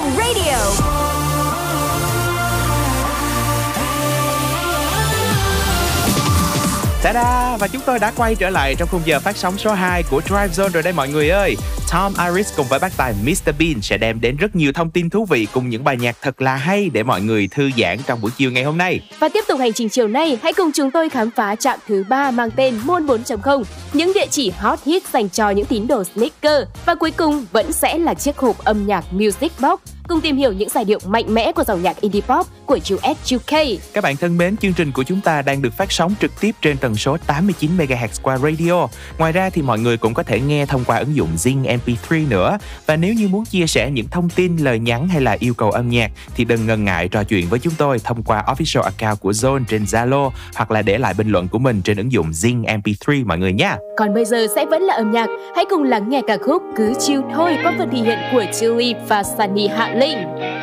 [7.03, 7.57] Ta-da!
[7.57, 10.21] Và chúng tôi đã quay trở lại trong khung giờ phát sóng số 2 của
[10.21, 11.57] Drive Zone rồi đây mọi người ơi.
[11.93, 15.11] Tom Iris cùng với bác tài Mr Bean sẽ đem đến rất nhiều thông tin
[15.11, 18.21] thú vị cùng những bài nhạc thật là hay để mọi người thư giãn trong
[18.21, 19.01] buổi chiều ngày hôm nay.
[19.19, 22.05] Và tiếp tục hành trình chiều nay, hãy cùng chúng tôi khám phá trạm thứ
[22.09, 26.05] ba mang tên Môn 4.0, những địa chỉ hot hit dành cho những tín đồ
[26.05, 26.69] sneaker.
[26.87, 30.53] Và cuối cùng vẫn sẽ là chiếc hộp âm nhạc Music Box cùng tìm hiểu
[30.53, 33.59] những giai điệu mạnh mẽ của dòng nhạc indie pop của US UK.
[33.93, 36.55] Các bạn thân mến, chương trình của chúng ta đang được phát sóng trực tiếp
[36.63, 38.87] trên tần số 89 MHz qua radio.
[39.19, 42.29] Ngoài ra thì mọi người cũng có thể nghe thông qua ứng dụng Zing MP3
[42.29, 42.59] nữa.
[42.87, 45.71] Và nếu như muốn chia sẻ những thông tin, lời nhắn hay là yêu cầu
[45.71, 49.21] âm nhạc thì đừng ngần ngại trò chuyện với chúng tôi thông qua official account
[49.21, 52.31] của Zone trên Zalo hoặc là để lại bình luận của mình trên ứng dụng
[52.31, 53.77] Zing MP3 mọi người nha.
[53.97, 56.93] Còn bây giờ sẽ vẫn là âm nhạc, hãy cùng lắng nghe ca khúc Cứ
[57.01, 60.62] chiêu thôi qua phần thể hiện của Chili và Sunny Hạ Linh.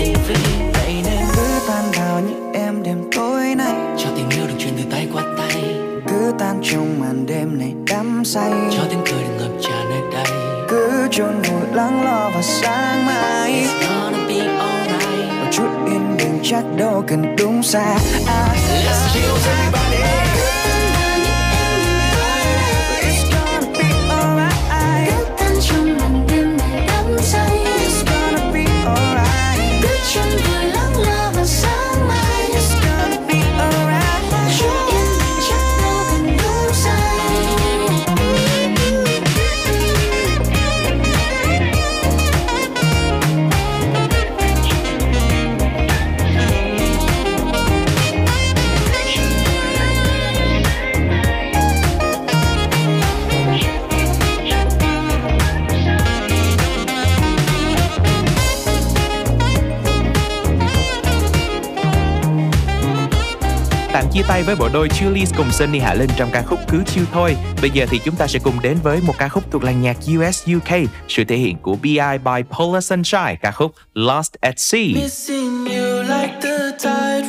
[0.00, 0.32] TV
[0.72, 3.74] Vậy nên cứ tan vào những em đêm tối nay.
[3.98, 5.74] Cho tình yêu được truyền từ tay qua tay.
[6.08, 8.50] Cứ tan trong màn đêm này đắm say.
[8.70, 10.24] Cho tiếng cười được ngập tràn nơi đây.
[10.68, 15.32] Cứ chôn vùi lắng lo vào sáng mai It's gonna be alright.
[15.40, 17.94] Một chút yên bình chắc đâu cần đúng xa.
[17.94, 18.26] I
[18.86, 19.89] Let's chill everybody.
[64.20, 67.04] chia tay với bộ đôi Julius cùng Sunny Hạ Linh trong ca khúc Cứ Chiêu
[67.12, 67.36] Thôi.
[67.60, 69.96] Bây giờ thì chúng ta sẽ cùng đến với một ca khúc thuộc làng nhạc
[70.18, 74.92] US UK, sự thể hiện của BI by Polar Sunshine, ca khúc Lost at Sea.
[74.94, 77.20] Missing you like the tide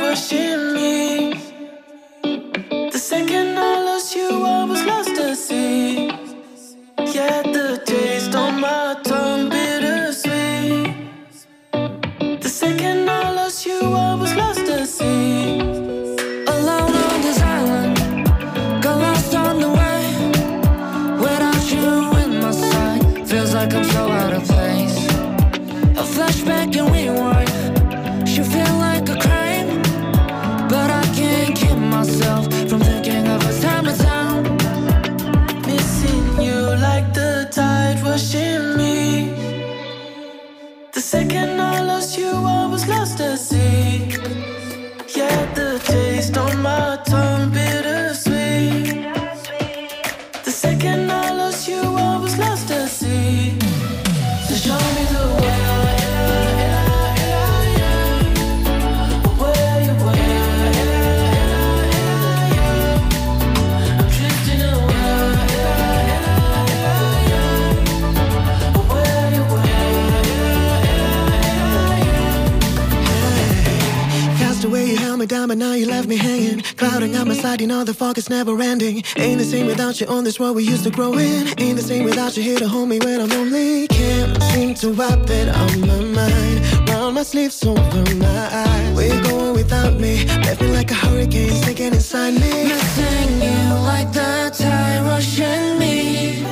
[75.82, 76.62] you left me hanging.
[76.78, 79.04] Clouding on my side, you know the fog is never ending.
[79.18, 81.48] Ain't the same without you on this world we used to grow in.
[81.60, 83.88] Ain't the same without you here to hold me when I'm lonely.
[83.88, 86.90] Can't seem to wipe it on my mind.
[86.90, 88.96] Round my sleeves, over my eyes.
[88.96, 90.26] Where you going without me?
[90.46, 92.54] Left me like a hurricane, sinking inside me.
[92.72, 96.44] Missing you like the tide rushing me.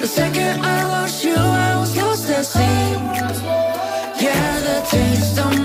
[0.00, 2.84] The second I lost you, I was lost at sea.
[4.24, 5.61] Yeah, the taste on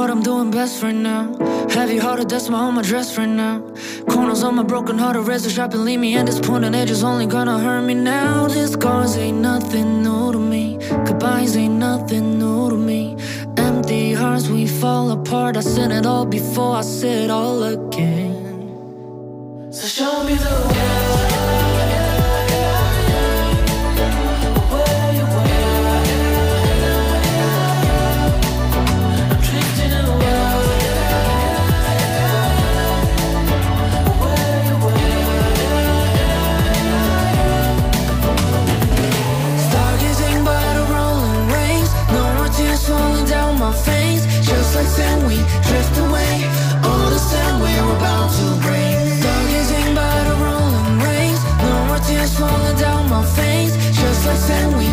[0.00, 1.36] what I'm doing best right now.
[1.68, 3.60] Heavy hearted, that's my home address dress right now.
[4.08, 6.74] Corners on my broken heart, a razor sharp and leave me at this point, and
[6.74, 8.48] is only gonna hurt me now.
[8.48, 10.78] This scars ain't nothing new to me.
[11.06, 13.18] Goodbyes ain't nothing new to me.
[13.58, 15.58] Empty hearts, we fall apart.
[15.58, 18.49] I said it all before I say it all again.
[44.80, 46.34] Like sand, we drift away.
[46.88, 48.96] All the sand we're about to break.
[49.20, 53.76] Stargazing by the rolling waves, no more tears falling down my face.
[53.92, 54.88] Just like sand, we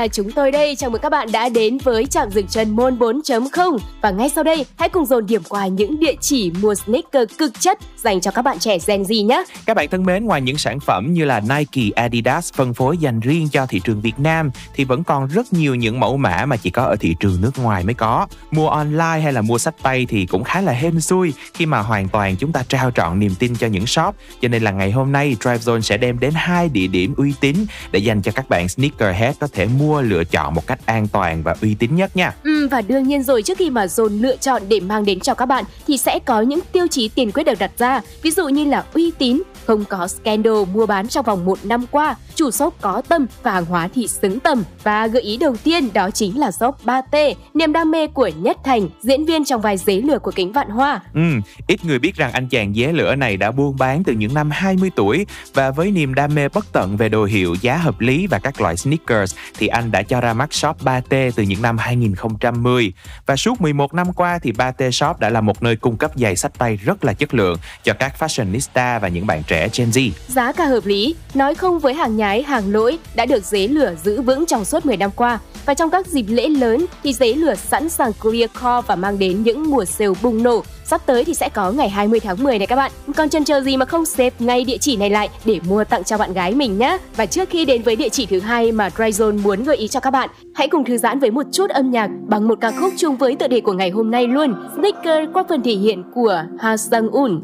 [0.00, 0.76] là chúng tôi đây.
[0.76, 4.44] Chào mừng các bạn đã đến với trạm dừng chân môn 4.0 và ngay sau
[4.44, 8.30] đây hãy cùng dồn điểm qua những địa chỉ mua sneaker cực chất dành cho
[8.30, 9.44] các bạn trẻ Gen Z nhé.
[9.66, 13.20] Các bạn thân mến, ngoài những sản phẩm như là Nike, Adidas phân phối dành
[13.20, 16.56] riêng cho thị trường Việt Nam thì vẫn còn rất nhiều những mẫu mã mà
[16.56, 18.26] chỉ có ở thị trường nước ngoài mới có.
[18.50, 21.78] Mua online hay là mua sách tay thì cũng khá là hên xui khi mà
[21.78, 24.14] hoàn toàn chúng ta trao trọn niềm tin cho những shop.
[24.42, 27.32] Cho nên là ngày hôm nay Drive Zone sẽ đem đến hai địa điểm uy
[27.40, 27.56] tín
[27.90, 31.42] để dành cho các bạn sneakerhead có thể mua lựa chọn một cách an toàn
[31.42, 32.34] và uy tín nhất nha.
[32.44, 35.34] Ừ, và đương nhiên rồi trước khi mà dồn lựa chọn để mang đến cho
[35.34, 38.48] các bạn thì sẽ có những tiêu chí tiền quyết được đặt ra ví dụ
[38.48, 42.50] như là uy tín không có scandal mua bán trong vòng một năm qua chủ
[42.50, 44.64] shop có tâm và hàng hóa thì xứng tầm.
[44.82, 48.56] Và gợi ý đầu tiên đó chính là shop 3T niềm đam mê của Nhất
[48.64, 51.00] Thành diễn viên trong vai dế lửa của kính vạn hoa.
[51.14, 51.20] Ừ,
[51.66, 54.50] ít người biết rằng anh chàng dế lửa này đã buôn bán từ những năm
[54.50, 55.26] 20 tuổi.
[55.54, 58.60] Và với niềm đam mê bất tận về đồ hiệu giá hợp lý và các
[58.60, 62.92] loại sneakers thì anh đã cho ra mắt shop 3T từ những năm 2010
[63.26, 66.36] và suốt 11 năm qua thì 3T Shop đã là một nơi cung cấp giày
[66.36, 70.10] sách tay rất là chất lượng cho các fashionista và những bạn trẻ Gen Z.
[70.28, 73.94] Giá cả hợp lý, nói không với hàng nhái, hàng lỗi đã được dế lửa
[74.04, 75.38] giữ vững trong suốt 10 năm qua.
[75.66, 79.18] Và trong các dịp lễ lớn thì dế lửa sẵn sàng clear call và mang
[79.18, 80.62] đến những mùa sale bùng nổ.
[80.84, 82.92] Sắp tới thì sẽ có ngày 20 tháng 10 này các bạn.
[83.16, 86.04] Còn chần chờ gì mà không save ngay địa chỉ này lại để mua tặng
[86.04, 86.98] cho bạn gái mình nhé.
[87.16, 90.00] Và trước khi đến với địa chỉ thứ hai mà Dryzone muốn gợi ý cho
[90.00, 92.92] các bạn, hãy cùng thư giãn với một chút âm nhạc bằng một ca khúc
[92.96, 94.54] chung với tựa đề của ngày hôm nay luôn.
[94.74, 97.42] Sneaker qua phần thể hiện của Ha Sang Un.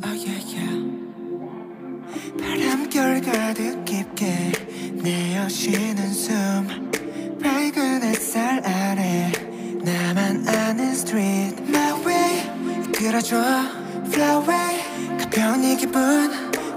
[2.41, 4.53] 바람결 가득 깊게
[5.03, 6.91] 내어쉬는 숨.
[7.43, 9.31] 밝은 햇살 아래
[9.83, 11.63] 나만 아는 street.
[11.69, 12.51] My way
[12.89, 13.37] 이끌어줘.
[14.07, 15.19] Fly away.
[15.19, 16.31] 가벼운 이 기분.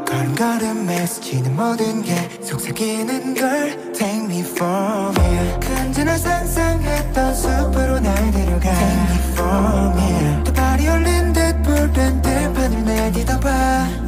[0.06, 8.74] 걸음걸음에 스치는 모든 게 속삭이는 걸 Take me for real 언제나 상상했던 숲으로 날 데려가.
[8.74, 13.99] Take me for real 또 발이 올린 듯 푸른 들판을 내딛어봐 숨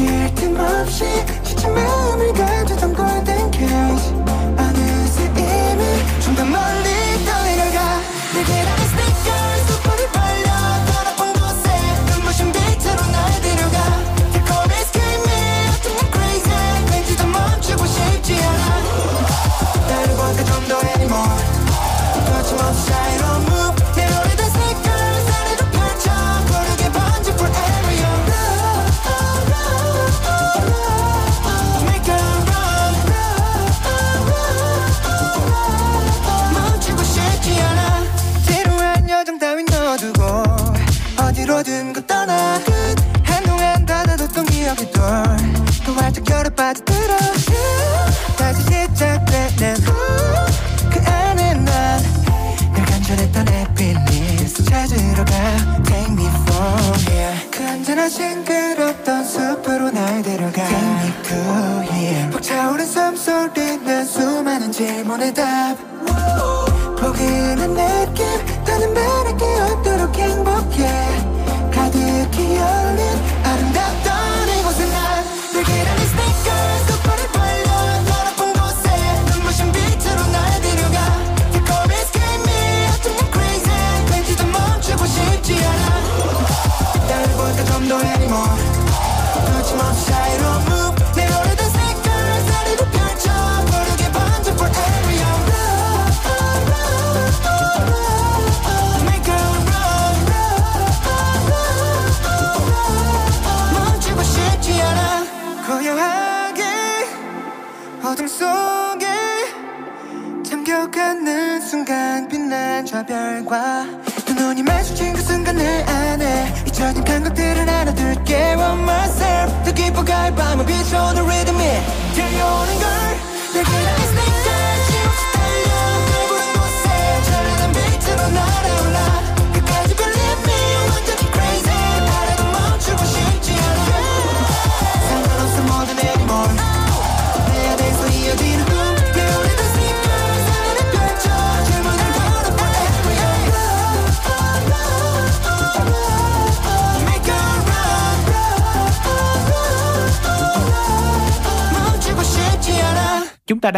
[0.00, 1.04] 쉴틈 없이
[1.44, 2.94] 지친 마음을 가두던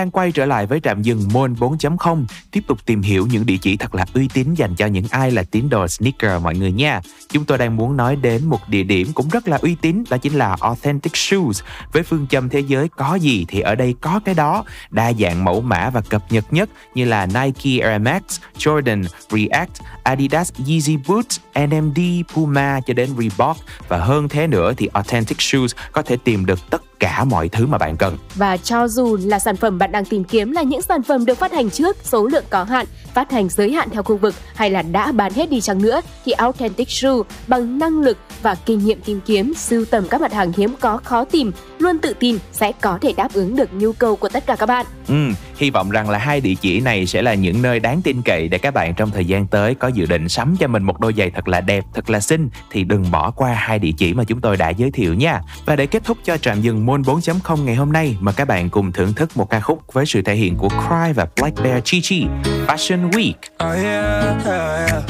[0.03, 3.57] đang quay trở lại với trạm dừng Môn 4.0 Tiếp tục tìm hiểu những địa
[3.63, 6.73] chỉ thật là uy tín dành cho những ai là tín đồ sneaker mọi người
[6.73, 7.01] nha.
[7.29, 10.17] Chúng tôi đang muốn nói đến một địa điểm cũng rất là uy tín Đó
[10.17, 11.63] chính là Authentic Shoes.
[11.93, 14.65] Với phương châm thế giới có gì thì ở đây có cái đó.
[14.91, 18.23] Đa dạng mẫu mã và cập nhật nhất như là Nike Air Max,
[18.59, 22.01] Jordan, React, Adidas Yeezy Boots, NMD,
[22.35, 23.57] Puma cho đến Reebok.
[23.89, 27.67] Và hơn thế nữa thì Authentic Shoes có thể tìm được tất cả mọi thứ
[27.67, 28.19] mà bạn cần.
[28.35, 31.39] Và cho dù là sản phẩm bạn đang tìm kiếm là những sản phẩm được
[31.39, 34.71] phát hành trước, số lượng có hạn, phát hành giới hạn theo khu vực hay
[34.71, 38.85] là đã bán hết đi chăng nữa thì Authentic Shoe bằng năng lực và kinh
[38.85, 42.39] nghiệm tìm kiếm, sưu tầm các mặt hàng hiếm có khó tìm, luôn tự tin
[42.53, 44.87] sẽ có thể đáp ứng được nhu cầu của tất cả các bạn.
[45.09, 45.29] Ừ,
[45.63, 48.49] hy vọng rằng là hai địa chỉ này sẽ là những nơi đáng tin cậy
[48.49, 51.15] để các bạn trong thời gian tới có dự định sắm cho mình một đôi
[51.17, 54.25] giày thật là đẹp, thật là xinh thì đừng bỏ qua hai địa chỉ mà
[54.25, 55.41] chúng tôi đã giới thiệu nha.
[55.67, 58.71] Và để kết thúc cho trạm dừng môn 4.0 ngày hôm nay mà các bạn
[58.71, 61.83] cùng thưởng thức một ca khúc với sự thể hiện của Cry và Black Bear
[61.85, 62.27] Chi Chi,
[62.67, 63.69] Fashion Week.
[63.71, 65.03] Oh yeah, oh yeah.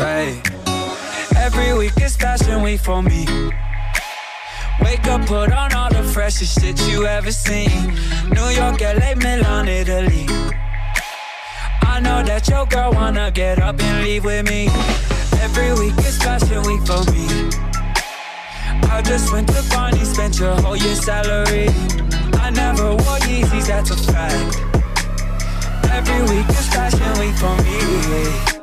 [0.00, 0.34] Hey.
[1.44, 3.63] Every week is fashion week for me.
[4.82, 7.94] Wake up, put on all the freshest shit you ever seen.
[8.30, 10.26] New York, LA, Milan, Italy.
[11.82, 14.68] I know that your girl wanna get up and leave with me.
[15.40, 17.26] Every week is fashion week for me.
[18.90, 21.68] I just went to Barney, spent your whole year's salary.
[22.34, 24.60] I never wore Yeezys, that's a fact.
[25.90, 28.53] Every week is fashion week for me.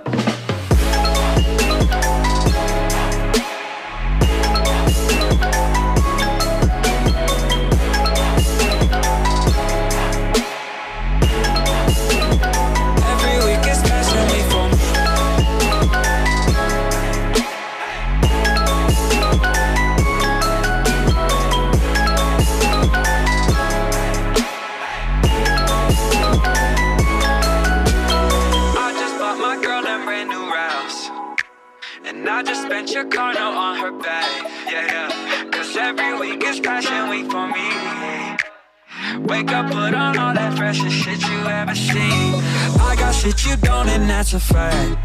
[39.31, 42.33] Wake up, put on all that freshest shit you ever seen.
[42.81, 44.99] I got shit you don't, and that's a fact.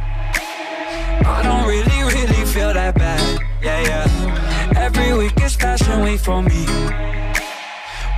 [1.24, 3.40] I don't really, really feel that bad.
[3.62, 4.74] Yeah, yeah.
[4.76, 6.66] Every week is fashion week for me.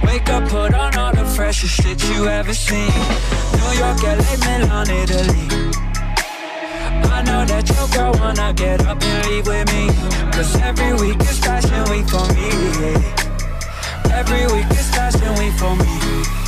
[0.02, 2.88] Wake up, put on all the freshest shit you ever seen.
[3.60, 5.46] New York, LA, Milan, Italy.
[7.16, 9.92] I know that your girl wanna get up and leave with me.
[10.32, 13.27] Cause every week is fashion week for me.
[14.18, 16.47] Every week is fashion week for me.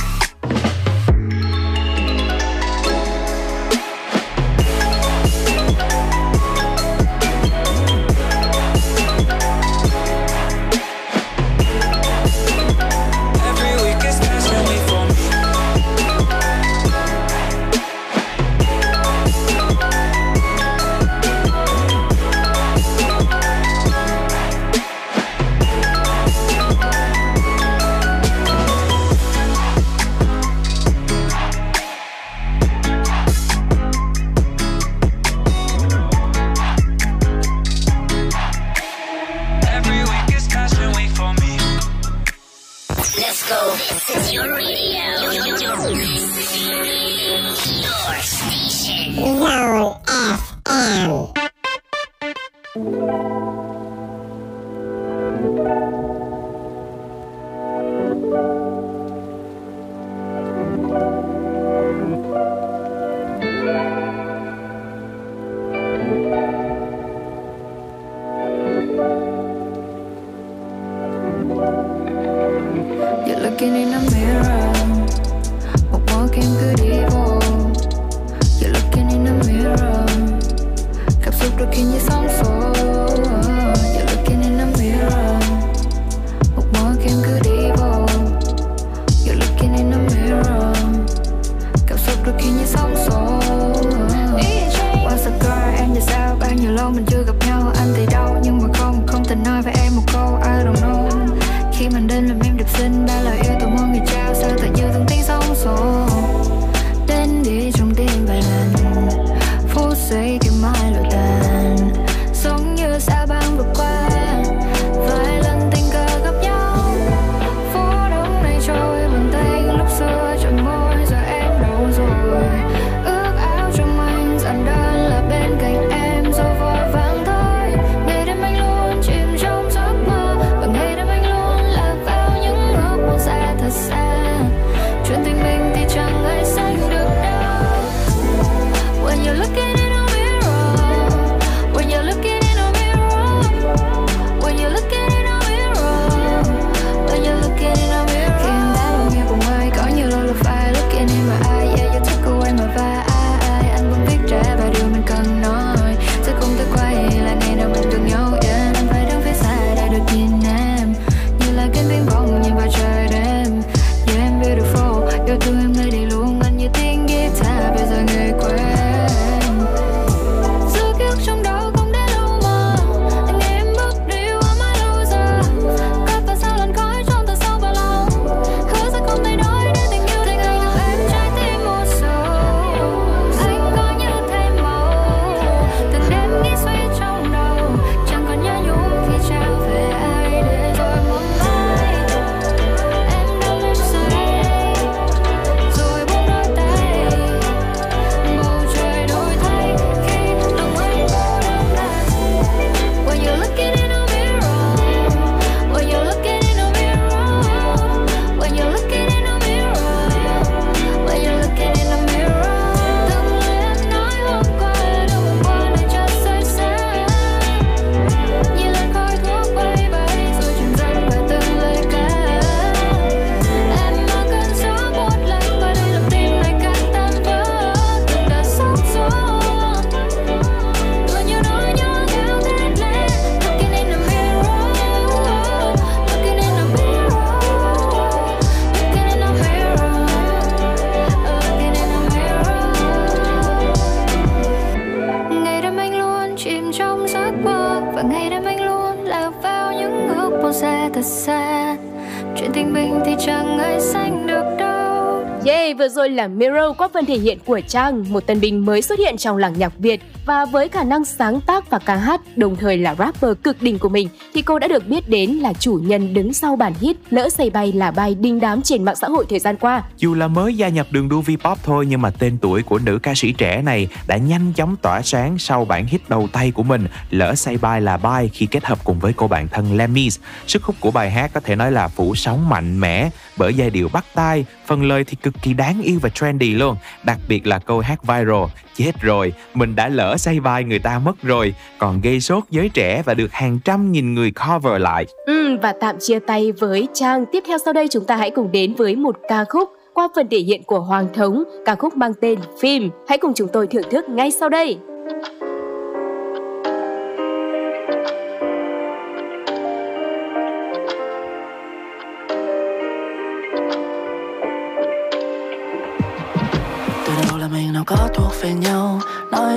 [256.21, 259.37] Là Mirror qua phần thể hiện của Trang, một tân binh mới xuất hiện trong
[259.37, 260.01] làng nhạc Việt
[260.31, 263.79] và với khả năng sáng tác và ca hát, đồng thời là rapper cực đỉnh
[263.79, 266.97] của mình thì cô đã được biết đến là chủ nhân đứng sau bản hit
[267.09, 269.83] Lỡ say bay là bài đinh đám trên mạng xã hội thời gian qua.
[269.97, 272.99] Dù là mới gia nhập đường đua V-pop thôi nhưng mà tên tuổi của nữ
[273.03, 276.63] ca sĩ trẻ này đã nhanh chóng tỏa sáng sau bản hit đầu tay của
[276.63, 280.19] mình Lỡ say bay là bay khi kết hợp cùng với cô bạn thân Lemmys.
[280.47, 283.69] Sức hút của bài hát có thể nói là phủ sóng mạnh mẽ bởi giai
[283.69, 286.75] điệu bắt tai, phần lời thì cực kỳ đáng yêu và trendy luôn.
[287.03, 288.43] Đặc biệt là câu hát viral
[288.75, 292.69] Chết rồi, mình đã lỡ say vai người ta mất rồi Còn gây sốt giới
[292.69, 296.87] trẻ và được hàng trăm nghìn người cover lại Ừ, và tạm chia tay với
[296.93, 297.25] Trang.
[297.31, 300.27] Tiếp theo sau đây chúng ta hãy cùng đến với một ca khúc qua phần
[300.31, 302.89] thể hiện của Hoàng Thống, ca khúc mang tên Phim.
[303.07, 304.77] Hãy cùng chúng tôi thưởng thức ngay sau đây.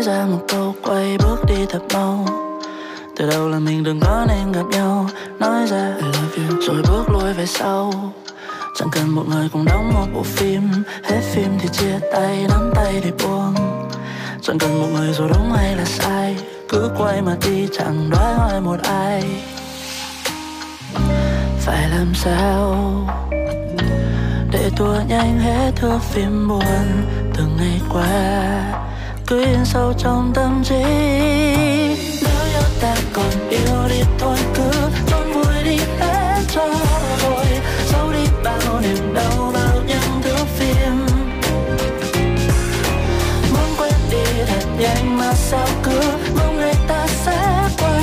[0.04, 2.26] Ra một câu quay bước đi thật mau.
[3.16, 5.08] Từ đầu là mình đừng có nên gặp nhau.
[5.38, 6.60] Nói ra, I love you.
[6.60, 7.92] Rồi bước lui về sau.
[8.78, 10.70] Chẳng cần một người cùng đóng một bộ phim.
[11.04, 13.54] Hết phim thì chia tay, nắm tay để buông.
[14.42, 16.36] Chẳng cần một người rồi đúng hay là sai.
[16.68, 19.24] Cứ quay mà đi, chẳng đoái hoài một ai.
[21.60, 22.76] Phải làm sao?
[24.50, 27.04] Để tua nhanh hết thước phim buồn
[27.36, 28.84] từng ngày qua
[29.26, 30.82] cứ in sâu trong tâm trí.
[32.22, 34.70] Nếu yêu ta còn yêu đi thôi, cứ
[35.10, 36.68] chôn vùi đi hết cho
[37.22, 37.46] rồi
[37.92, 41.06] giấu đi bao niềm đau, bao những thước phim.
[43.52, 46.00] Muốn quên đi thật nhanh mà sao cứ
[46.36, 48.02] mong người ta sẽ quay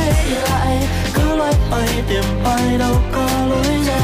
[0.50, 0.88] lại.
[1.14, 4.01] Cứ loay hoay tìm hoài đâu có lối ra.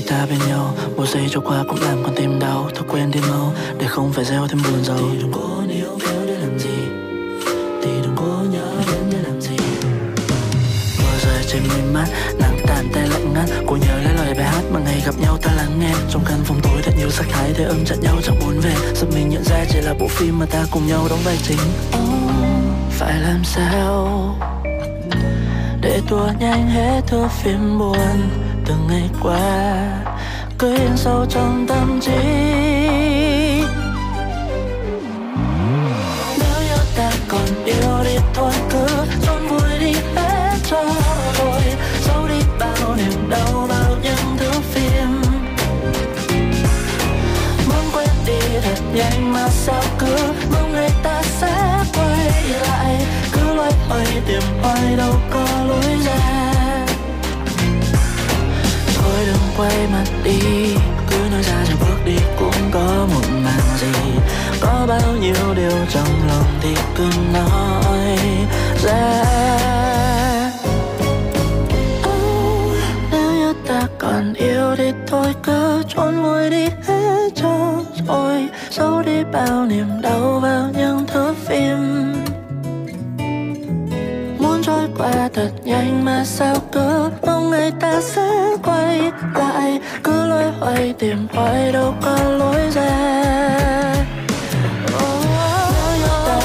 [0.00, 2.70] Khi ta bên nhau một giây trôi qua cũng làm con tim đau.
[2.74, 5.98] Thôi quên đi mau để không phải gieo thêm buồn rầu thì đừng cố níu
[6.00, 6.78] kéo để làm gì?
[7.82, 9.56] Thì đừng cố nhớ đến để làm gì?
[10.98, 12.06] Mưa rơi trên mây mắt
[12.38, 13.48] nắng tàn tay lạnh ngắt.
[13.66, 15.92] Cô nhớ lấy lời bài hát mà ngày gặp nhau ta lắng nghe.
[16.10, 18.74] Trong căn phòng tối thật nhiều sắc thái thế âm chặn nhau chẳng muốn về.
[18.94, 21.58] Giờ mình nhận ra chỉ là bộ phim mà ta cùng nhau đóng vai chính.
[21.88, 24.36] Oh, phải làm sao?
[25.80, 27.96] Để tua nhanh hết thước phim buồn
[28.70, 29.42] từng ngày qua
[30.58, 32.22] cứ in sâu trong tâm trí.
[36.38, 38.86] Nếu yêu ta còn yêu đi thôi, cứ
[39.26, 40.84] chôn vui đi, hết cho
[41.38, 41.62] rồi.
[42.06, 45.22] Giấu đi bao niềm đau, bao những thước phim
[47.68, 50.16] muốn quên đi thật nhanh mà sao cứ
[50.52, 53.06] mong người ta sẽ quay lại.
[53.32, 56.49] Cứ loay hoay tìm hoài đâu có lối ra.
[59.60, 60.40] Quay mặt đi.
[61.10, 63.92] Cứ nói ra rồi bước đi cũng có một màn gì.
[64.60, 68.18] Có bao nhiêu điều trong lòng thì cứ nói
[68.82, 69.24] ra.
[72.08, 72.72] Oh,
[73.12, 77.76] nếu như ta còn yêu thì thôi cứ trốn vui đi hết cho
[78.08, 78.48] rồi.
[78.70, 82.12] Giấu đi bao niềm đau vào những thước phim.
[84.38, 89.12] Muốn trôi qua thật nhanh mà sao cứ mong người ta sẽ quay
[90.60, 92.90] cứ tìm hoài đâu có lối ra
[94.90, 96.40] nếu như ta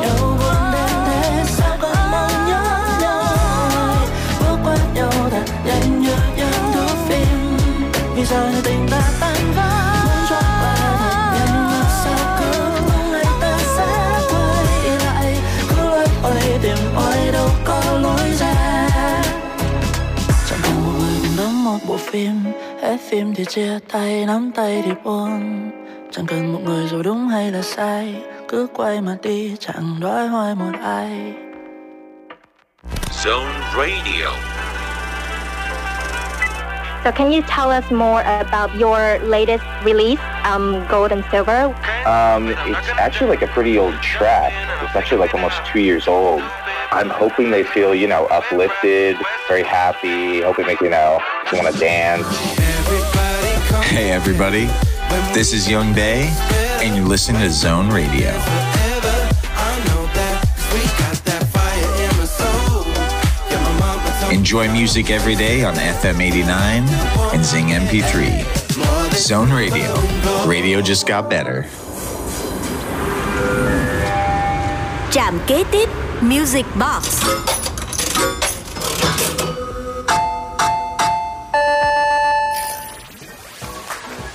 [0.00, 2.62] nhau buồn đến thế, sao còn mong nhớ
[3.00, 3.24] nhau?
[4.40, 6.14] Bước qua nhau thật nhanh như
[7.08, 7.58] phim.
[8.14, 9.70] Vì giờ tình ta tan vỡ.
[10.04, 12.50] Muốn cho ta thật nhanh mà sao cứ
[12.88, 15.36] mong ngày ta sẽ quay lại.
[15.68, 18.54] Cứ loay hoay tìm hoài đâu có lối ra
[20.50, 22.44] chẳng cần người đóng một bộ phim
[23.16, 25.70] hết phim thì chia tay nắm tay thì buồn
[26.10, 28.14] chẳng cần một người rồi đúng hay là sai
[28.48, 31.34] cứ quay mà đi chẳng đói hoài một ai
[33.24, 34.30] Zone Radio.
[37.04, 41.72] So can you tell us more about your latest release, um, Gold and Silver?
[42.04, 44.52] Um, it's actually like a pretty old track.
[44.82, 46.42] It's actually like almost two years old.
[46.92, 49.16] I'm hoping they feel, you know, uplifted,
[49.48, 51.18] very happy, hoping they, you know,
[51.52, 52.75] want to dance.
[53.96, 54.66] Hey everybody,
[55.32, 56.28] this is Young Bay,
[56.82, 58.28] and you're listening to Zone Radio.
[64.30, 66.82] Enjoy music every day on FM 89
[67.32, 69.14] and Zing MP3.
[69.14, 69.94] Zone Radio.
[70.46, 71.64] Radio just got better.
[75.10, 75.88] Trạm kế tiếp
[76.20, 77.65] Music Box.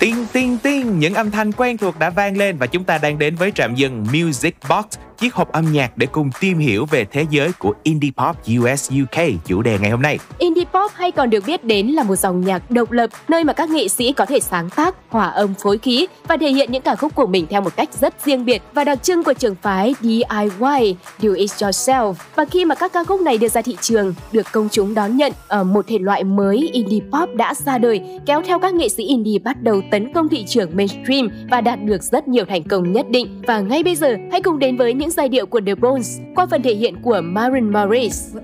[0.01, 3.19] Tiên tiên tiên, những âm thanh quen thuộc đã vang lên và chúng ta đang
[3.19, 4.85] đến với trạm dừng Music Box,
[5.21, 8.91] chiếc hộp âm nhạc để cùng tìm hiểu về thế giới của indie pop US
[9.01, 10.19] UK chủ đề ngày hôm nay.
[10.37, 13.53] Indie pop hay còn được biết đến là một dòng nhạc độc lập nơi mà
[13.53, 16.81] các nghệ sĩ có thể sáng tác, hòa âm phối khí và thể hiện những
[16.81, 19.55] ca khúc của mình theo một cách rất riêng biệt và đặc trưng của trường
[19.55, 22.13] phái DIY, Do It Yourself.
[22.35, 25.17] Và khi mà các ca khúc này đưa ra thị trường, được công chúng đón
[25.17, 28.89] nhận ở một thể loại mới indie pop đã ra đời, kéo theo các nghệ
[28.89, 32.63] sĩ indie bắt đầu tấn công thị trường mainstream và đạt được rất nhiều thành
[32.63, 33.41] công nhất định.
[33.47, 36.19] Và ngay bây giờ, hãy cùng đến với những những giai điệu của The Bones
[36.35, 38.35] qua phần thể hiện của Marin Morris.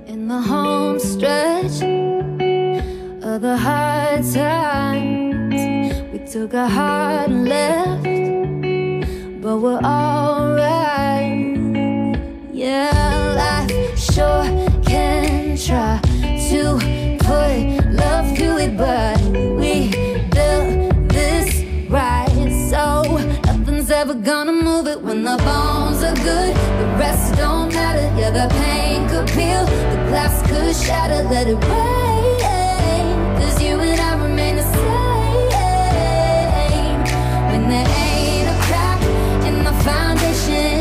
[6.34, 8.04] took a hard left,
[9.42, 11.58] but we're alright.
[12.54, 12.92] Yeah,
[13.38, 14.44] life sure
[14.84, 16.02] can try
[16.52, 16.80] to
[17.20, 19.18] put love to it, but
[19.58, 20.17] we
[24.98, 26.56] it when the bones are good.
[26.80, 28.08] The rest don't matter.
[28.20, 31.24] Yeah, the pain could peel, the glass could shatter.
[31.30, 35.48] Let it rain, 'cause you and I remain the same.
[37.50, 39.00] When there ain't a crack
[39.48, 40.77] in the foundation,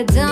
[0.00, 0.29] we're done.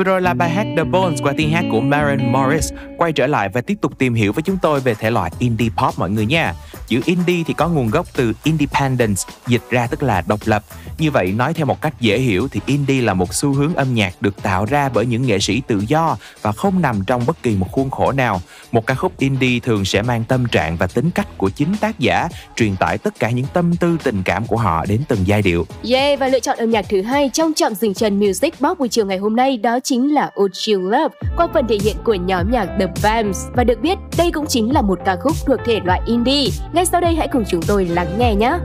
[0.00, 3.26] Vừa rồi là bài hát The Bones qua tiếng hát của Maren Morris quay trở
[3.26, 6.10] lại và tiếp tục tìm hiểu với chúng tôi về thể loại indie pop mọi
[6.10, 6.54] người nha.
[6.90, 10.64] Chữ indie thì có nguồn gốc từ independence, dịch ra tức là độc lập.
[10.98, 13.94] Như vậy nói theo một cách dễ hiểu thì indie là một xu hướng âm
[13.94, 17.42] nhạc được tạo ra bởi những nghệ sĩ tự do và không nằm trong bất
[17.42, 18.40] kỳ một khuôn khổ nào.
[18.72, 21.98] Một ca khúc indie thường sẽ mang tâm trạng và tính cách của chính tác
[21.98, 25.42] giả, truyền tải tất cả những tâm tư tình cảm của họ đến từng giai
[25.42, 25.66] điệu.
[25.90, 28.88] Yeah, và lựa chọn âm nhạc thứ hai trong trọng dừng chân Music Box buổi
[28.88, 32.14] chiều ngày hôm nay đó chính là Old you Love qua phần thể hiện của
[32.14, 35.60] nhóm nhạc The Vamps và được biết đây cũng chính là một ca khúc thuộc
[35.66, 36.48] thể loại indie.
[36.80, 38.58] Ngay sau đây hãy cùng chúng tôi lắng nghe nhé.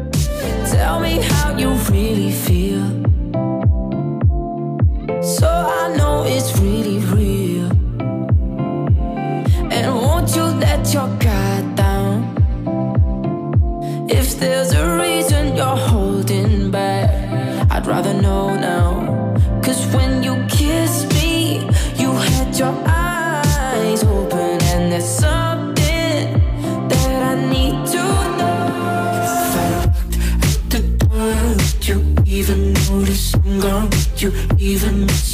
[0.71, 2.81] Tell me how you really feel.
[5.23, 7.69] So I know it's really real.
[9.71, 12.23] And won't you let your guard down?
[14.09, 14.74] If there's
[34.25, 35.24] you even miss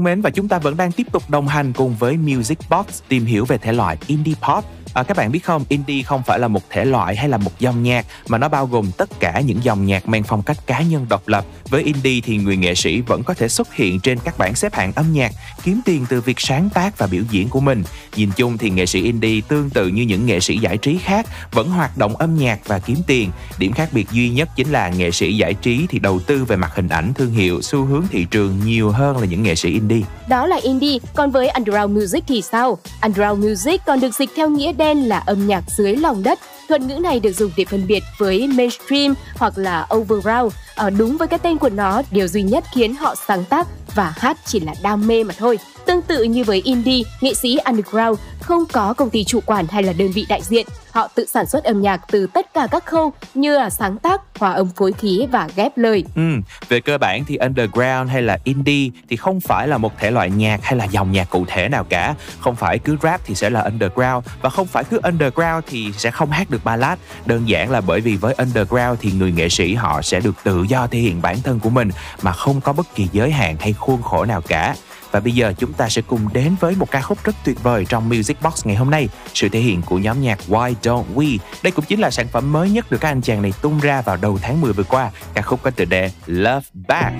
[0.00, 2.86] thân mến và chúng ta vẫn đang tiếp tục đồng hành cùng với Music Box
[3.08, 4.64] tìm hiểu về thể loại indie pop
[4.94, 7.50] À, các bạn biết không, indie không phải là một thể loại hay là một
[7.58, 10.82] dòng nhạc mà nó bao gồm tất cả những dòng nhạc mang phong cách cá
[10.82, 11.44] nhân độc lập.
[11.68, 14.74] Với indie thì người nghệ sĩ vẫn có thể xuất hiện trên các bảng xếp
[14.74, 15.32] hạng âm nhạc,
[15.62, 17.84] kiếm tiền từ việc sáng tác và biểu diễn của mình.
[18.16, 21.26] Nhìn chung thì nghệ sĩ indie tương tự như những nghệ sĩ giải trí khác,
[21.52, 23.30] vẫn hoạt động âm nhạc và kiếm tiền.
[23.58, 26.56] Điểm khác biệt duy nhất chính là nghệ sĩ giải trí thì đầu tư về
[26.56, 29.70] mặt hình ảnh, thương hiệu, xu hướng thị trường nhiều hơn là những nghệ sĩ
[29.70, 30.02] indie.
[30.28, 32.78] Đó là indie, còn với underground music thì sao?
[33.02, 36.38] Underground music còn được dịch theo nghĩa đen là âm nhạc dưới lòng đất.
[36.70, 40.54] Thuật ngữ này được dùng để phân biệt với mainstream hoặc là overground.
[40.74, 43.66] Ở ờ, đúng với cái tên của nó, điều duy nhất khiến họ sáng tác
[43.94, 45.58] và hát chỉ là đam mê mà thôi.
[45.86, 49.82] Tương tự như với indie, nghệ sĩ underground không có công ty chủ quản hay
[49.82, 50.66] là đơn vị đại diện.
[50.92, 54.20] Họ tự sản xuất âm nhạc từ tất cả các khâu như là sáng tác,
[54.38, 56.04] hòa âm phối khí và ghép lời.
[56.14, 56.22] Ừ,
[56.68, 60.30] về cơ bản thì underground hay là indie thì không phải là một thể loại
[60.30, 62.14] nhạc hay là dòng nhạc cụ thể nào cả.
[62.40, 66.10] Không phải cứ rap thì sẽ là underground và không phải cứ underground thì sẽ
[66.10, 66.98] không hát được ballad.
[67.26, 70.62] Đơn giản là bởi vì với underground thì người nghệ sĩ họ sẽ được tự
[70.68, 71.90] do thể hiện bản thân của mình
[72.22, 74.74] mà không có bất kỳ giới hạn hay khuôn khổ nào cả.
[75.12, 77.86] Và bây giờ chúng ta sẽ cùng đến với một ca khúc rất tuyệt vời
[77.88, 81.38] trong Music Box ngày hôm nay, sự thể hiện của nhóm nhạc Why Don't We.
[81.62, 84.02] Đây cũng chính là sản phẩm mới nhất được các anh chàng này tung ra
[84.02, 85.10] vào đầu tháng 10 vừa qua.
[85.34, 87.14] Ca khúc có tựa đề Love Back.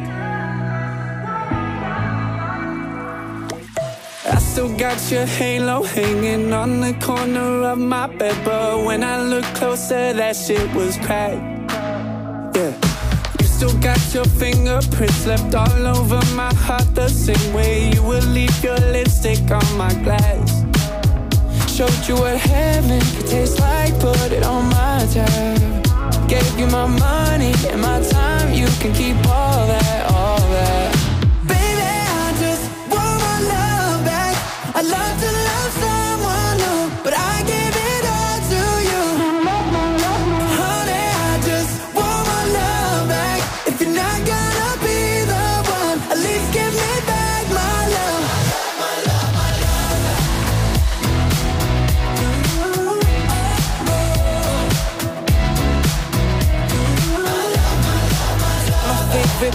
[4.24, 9.16] I still got your halo hanging on the corner of my bed, but when I
[9.16, 11.40] look closer, that shit was cracked.
[12.54, 12.89] Yeah.
[13.60, 18.64] Still got your fingerprints left all over my heart, the same way you would leave
[18.64, 20.64] your lipstick on my glass.
[21.68, 25.60] Showed you what heaven could taste like, put it on my tab.
[26.26, 30.96] Gave you my money and my time, you can keep all that, all that.
[31.46, 31.84] Baby,
[32.24, 34.36] I just want my love back.
[34.74, 35.09] I love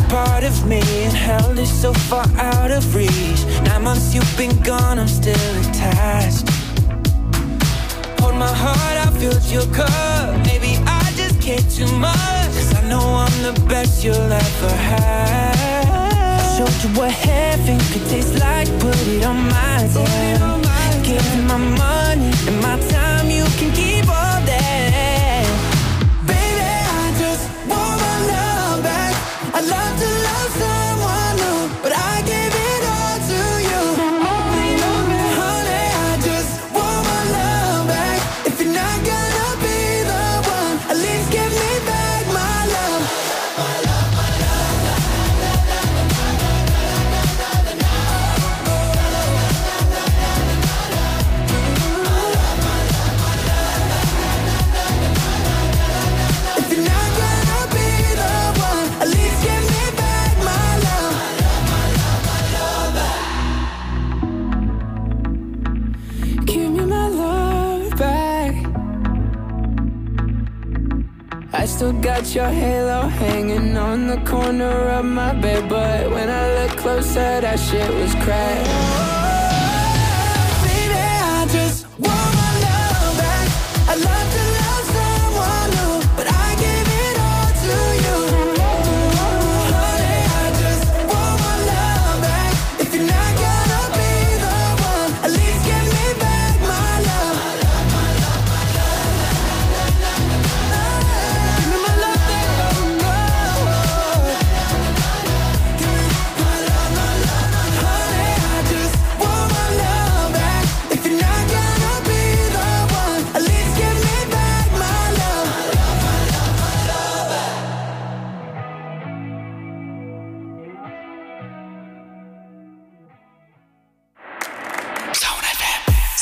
[0.10, 3.42] part of me and hell is so far out of reach.
[3.64, 6.48] Nine months you've been gone, I'm still attached.
[8.20, 10.46] Hold my heart, I filled your cup.
[10.46, 12.52] Maybe I just care too much.
[12.58, 15.90] Cause I know I'm the best you'll ever have.
[15.90, 20.66] I showed you what heaven could taste like, put it on my tab.
[21.04, 24.95] Give my money and my time, you can keep all that.
[72.06, 77.42] Got your halo hanging on the corner of my bed, but when I look closer,
[77.42, 79.15] that shit was cracked.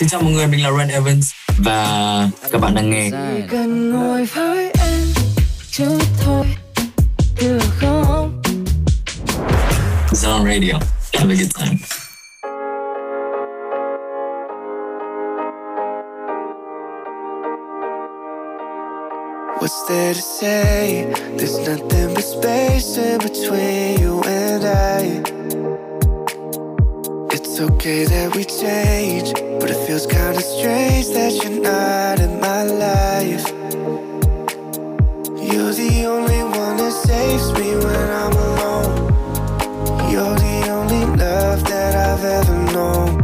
[0.03, 3.91] Xin chào mọi người, mình là Ren Evans và các bạn đang nghe Chỉ cần
[3.91, 5.01] ngồi với em
[5.71, 6.45] chút thôi
[7.41, 8.41] được không
[10.11, 10.73] Zone Radio.
[11.13, 11.77] Have a good time.
[19.59, 21.05] What's there to say?
[21.37, 25.82] There's nothing but space in between you and I.
[27.59, 33.45] okay that we change, but it feels kinda strange that you're not in my life.
[35.37, 38.91] You're the only one that saves me when I'm alone.
[40.09, 43.17] You're the only love that I've ever known.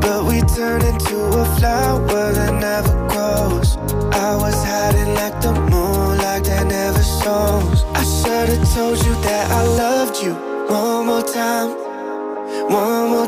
[0.00, 3.76] But we turn into a flower that never grows.
[4.12, 7.84] I was hiding like the moon, like that never shows.
[7.94, 10.34] I should've told you that I loved you
[10.68, 11.75] one more time,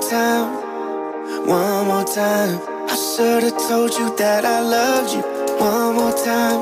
[0.09, 2.59] time, one more time.
[2.89, 5.23] I should've told you that I loved you
[5.59, 6.61] one more time,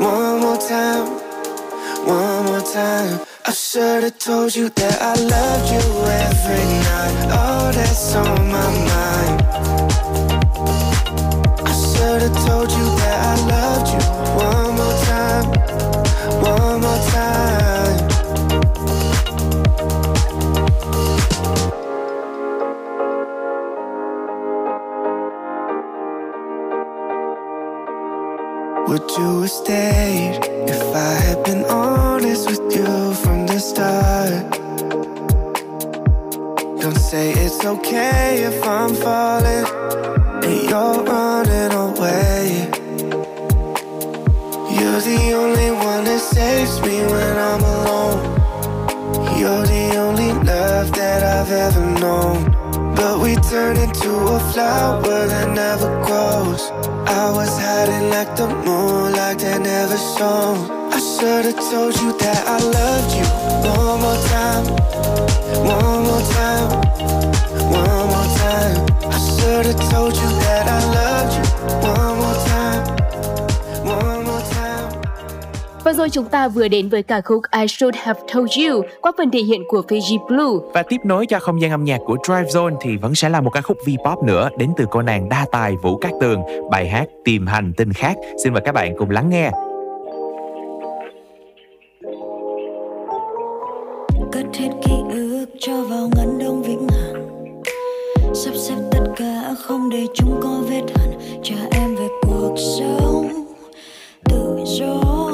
[0.00, 1.06] one more time,
[2.06, 3.20] one more time.
[3.44, 5.82] I should've told you that I loved you
[6.26, 7.18] every night.
[7.32, 9.38] Oh, that's on my mind.
[11.66, 14.02] I should've told you that I loved you
[14.46, 14.75] one
[28.96, 34.50] Would you have stayed if I had been honest with you from the start?
[36.80, 39.66] Don't say it's okay if I'm falling
[40.46, 42.70] and you're running away.
[44.76, 48.18] You're the only one that saves me when I'm alone.
[49.38, 52.94] You're the only love that I've ever known.
[52.94, 56.75] But we turn into a flower that never grows.
[57.08, 60.90] I was hiding like the moon, like that never shone.
[60.92, 63.26] I should've told you that I loved you
[63.70, 64.64] one more time,
[65.64, 66.68] one more time,
[67.70, 68.86] one more time.
[69.06, 71.44] I should've told you that I loved you
[71.86, 72.95] one more time.
[75.86, 79.12] Và rồi chúng ta vừa đến với ca khúc I Should Have Told You qua
[79.18, 80.70] phần thể hiện của Fiji Blue.
[80.74, 83.40] Và tiếp nối cho không gian âm nhạc của Drive Zone thì vẫn sẽ là
[83.40, 86.88] một ca khúc V-pop nữa đến từ cô nàng đa tài Vũ Cát Tường, bài
[86.88, 88.16] hát Tìm hành tinh khác.
[88.44, 89.50] Xin mời các bạn cùng lắng nghe.
[94.32, 97.54] cất hết ký ức cho vào ngăn đông vĩnh hằng
[98.34, 101.10] sắp xếp tất cả không để chúng có vết hằn
[101.42, 103.46] trả em về cuộc sống
[104.24, 105.25] tự do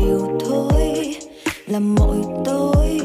[0.00, 1.16] điều thôi
[1.66, 3.00] là mỗi tối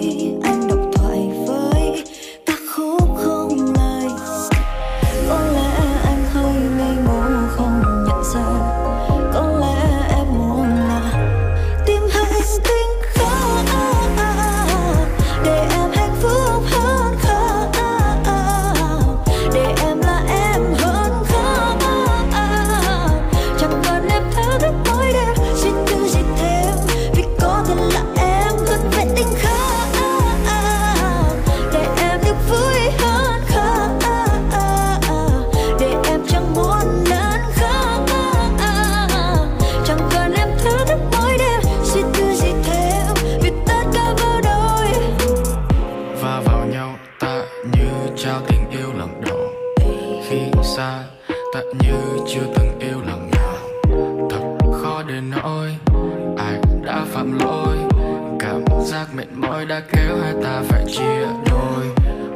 [58.86, 61.86] cảm giác mệt mỏi đã kéo hai ta phải chia đôi.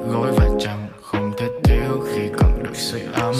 [0.07, 3.35] Gối và chẳng không thể thiếu khi cần được sưởi ấm.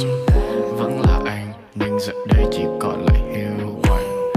[0.77, 4.31] Vẫn là anh nhưng giờ đây chỉ còn lại hiu quạnh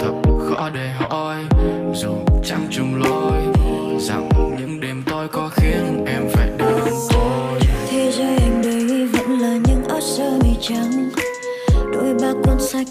[0.00, 1.36] thật khó để hỏi,
[1.94, 3.38] dù chẳng chung lối.
[4.00, 4.28] Rằng
[4.58, 6.80] những đêm tối có khiến em phải đơn
[7.12, 11.10] côi thế giới anh đây vẫn là những áo sơ mi trắng.
[11.92, 12.86] Đôi ba cuốn sách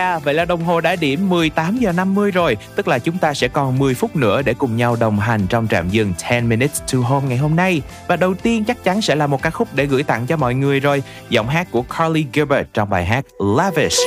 [0.00, 3.34] Yeah, vậy là đồng hồ đã điểm 18 giờ 50 rồi, tức là chúng ta
[3.34, 6.82] sẽ còn 10 phút nữa để cùng nhau đồng hành trong trạm dừng 10 minutes
[6.92, 7.82] to home ngày hôm nay.
[8.08, 10.54] Và đầu tiên chắc chắn sẽ là một ca khúc để gửi tặng cho mọi
[10.54, 13.24] người rồi, giọng hát của Carly Gilbert trong bài hát
[13.56, 13.98] Lavish.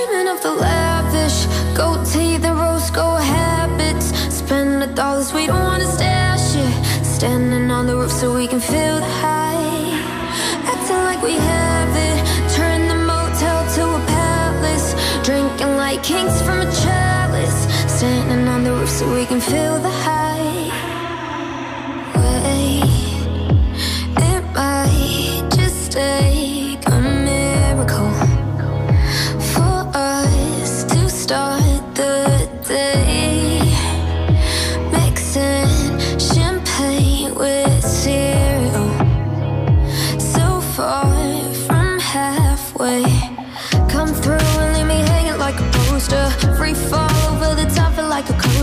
[16.03, 17.63] Kings from a chalice.
[17.87, 19.79] Standing on the roof so we can feel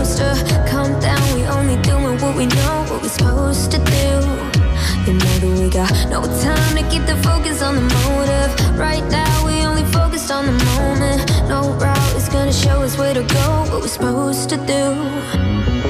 [0.01, 0.33] a coaster.
[0.67, 4.09] Come down, we only doing what we know, what we're supposed to do.
[5.05, 8.51] You know that we got no time to keep the focus on the motive.
[8.77, 11.19] Right now, we only focused on the moment.
[11.47, 14.83] No route is gonna show us where to go, what we're supposed to do.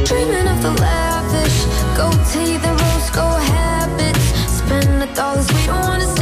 [0.06, 1.58] Dreaming of the lavish,
[1.98, 4.26] gold teeth and rose gold habits.
[4.60, 6.21] Spend the dollars we don't wanna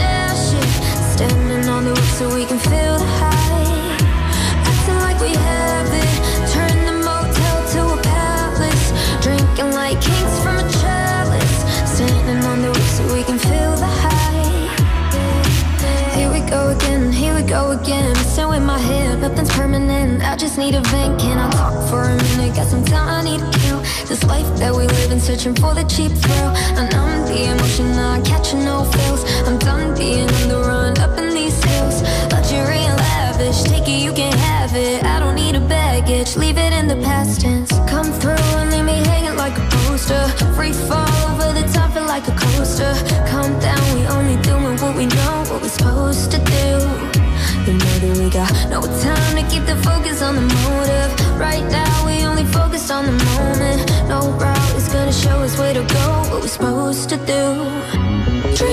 [17.81, 18.15] again.
[18.15, 20.23] So in my head, nothing's permanent.
[20.23, 21.19] I just need a vent.
[21.19, 22.55] Can I talk for a minute?
[22.55, 23.79] Got some time I need to kill.
[24.07, 26.51] This life that we live in, searching for the cheap thrill.
[26.79, 29.23] And I'm the emotion, not catching no feels.
[29.47, 32.01] I'm done being on the run, up in these hills.
[32.31, 35.03] Luxury and lavish, take it, you can have it.
[35.03, 37.71] I don't need a baggage, leave it in the past tense.
[37.87, 40.27] Come through and leave me hanging like a poster.
[40.55, 42.93] Free fall over the top, feel like a coaster.
[43.29, 47.08] Calm down, we only doing what we know, what we're supposed to do.
[47.69, 51.39] We got no time to keep the focus on the motive.
[51.39, 53.87] Right now, we only focus on the moment.
[54.07, 58.68] No route is gonna show us where to go, what we're supposed to do.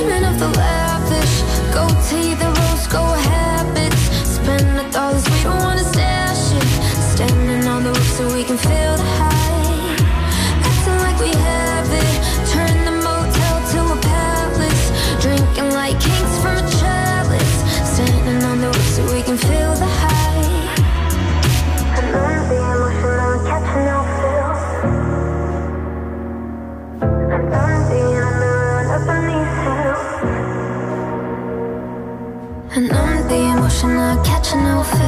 [34.59, 35.06] I'm catching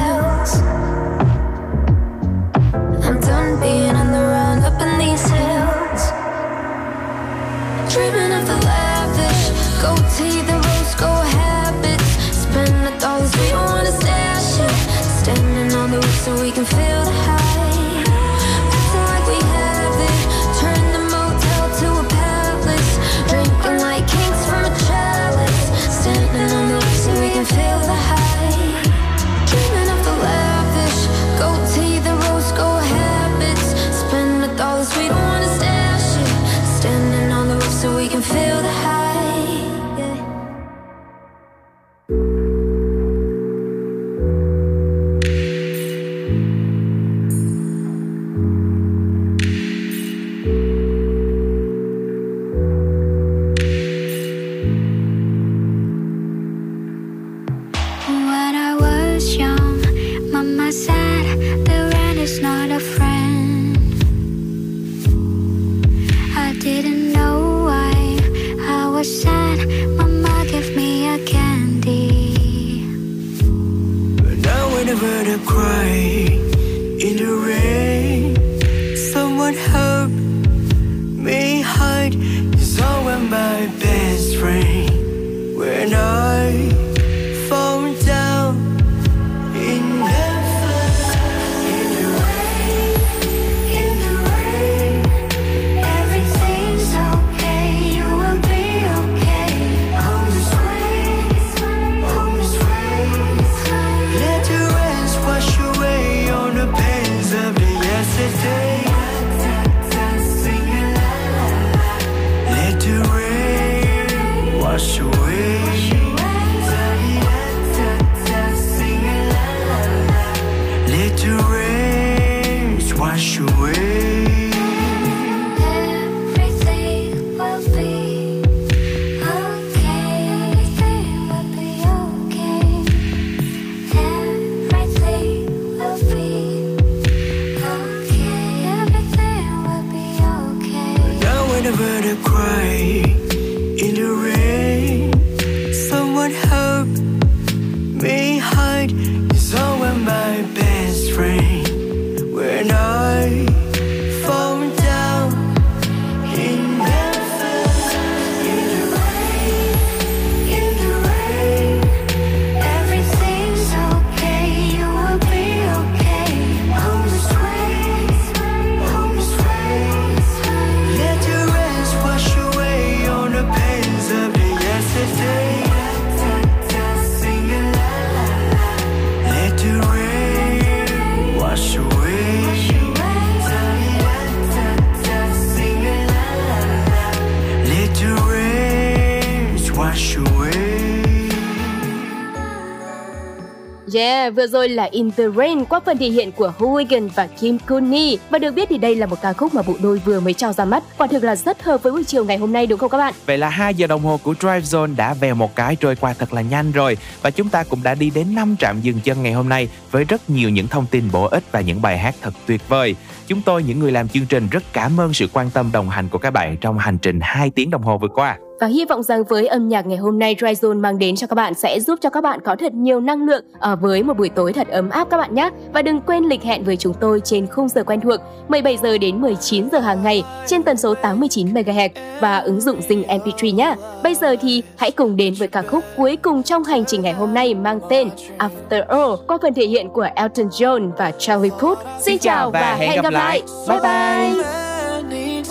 [194.35, 198.17] Vừa rồi là In the Rain qua phần thể hiện của Hooligan và Kim Kuni.
[198.29, 200.53] Và được biết thì đây là một ca khúc mà bộ đôi vừa mới cho
[200.53, 200.83] ra mắt.
[200.97, 203.13] Quả thực là rất hợp với buổi chiều ngày hôm nay, đúng không các bạn?
[203.25, 206.13] Vậy là 2 giờ đồng hồ của Drive Zone đã về một cái trôi qua
[206.13, 209.23] thật là nhanh rồi và chúng ta cũng đã đi đến 5 trạm dừng chân
[209.23, 212.15] ngày hôm nay với rất nhiều những thông tin bổ ích và những bài hát
[212.21, 212.95] thật tuyệt vời.
[213.27, 216.09] Chúng tôi, những người làm chương trình, rất cảm ơn sự quan tâm đồng hành
[216.09, 218.37] của các bạn trong hành trình 2 tiếng đồng hồ vừa qua.
[218.59, 221.27] Và hy vọng rằng với âm nhạc ngày hôm nay Dry Zone mang đến cho
[221.27, 224.17] các bạn sẽ giúp cho các bạn có thật nhiều năng lượng ở với một
[224.17, 225.49] buổi tối thật ấm áp các bạn nhé.
[225.73, 228.97] Và đừng quên lịch hẹn với chúng tôi trên khung giờ quen thuộc 17 giờ
[228.97, 233.55] đến 19 giờ hàng ngày trên tần số 89 MHz và ứng dụng Zing MP3
[233.55, 233.75] nhé.
[234.03, 237.13] Bây giờ thì hãy cùng đến với ca khúc cuối cùng trong hành trình ngày
[237.13, 241.51] hôm nay mang tên After All qua phần thể hiện của Elton John và Charlie
[241.59, 241.79] Puth.
[241.99, 243.41] Xin chào và hẹn gặp lại.
[243.67, 244.69] Bye bye.
[245.09, 245.43] many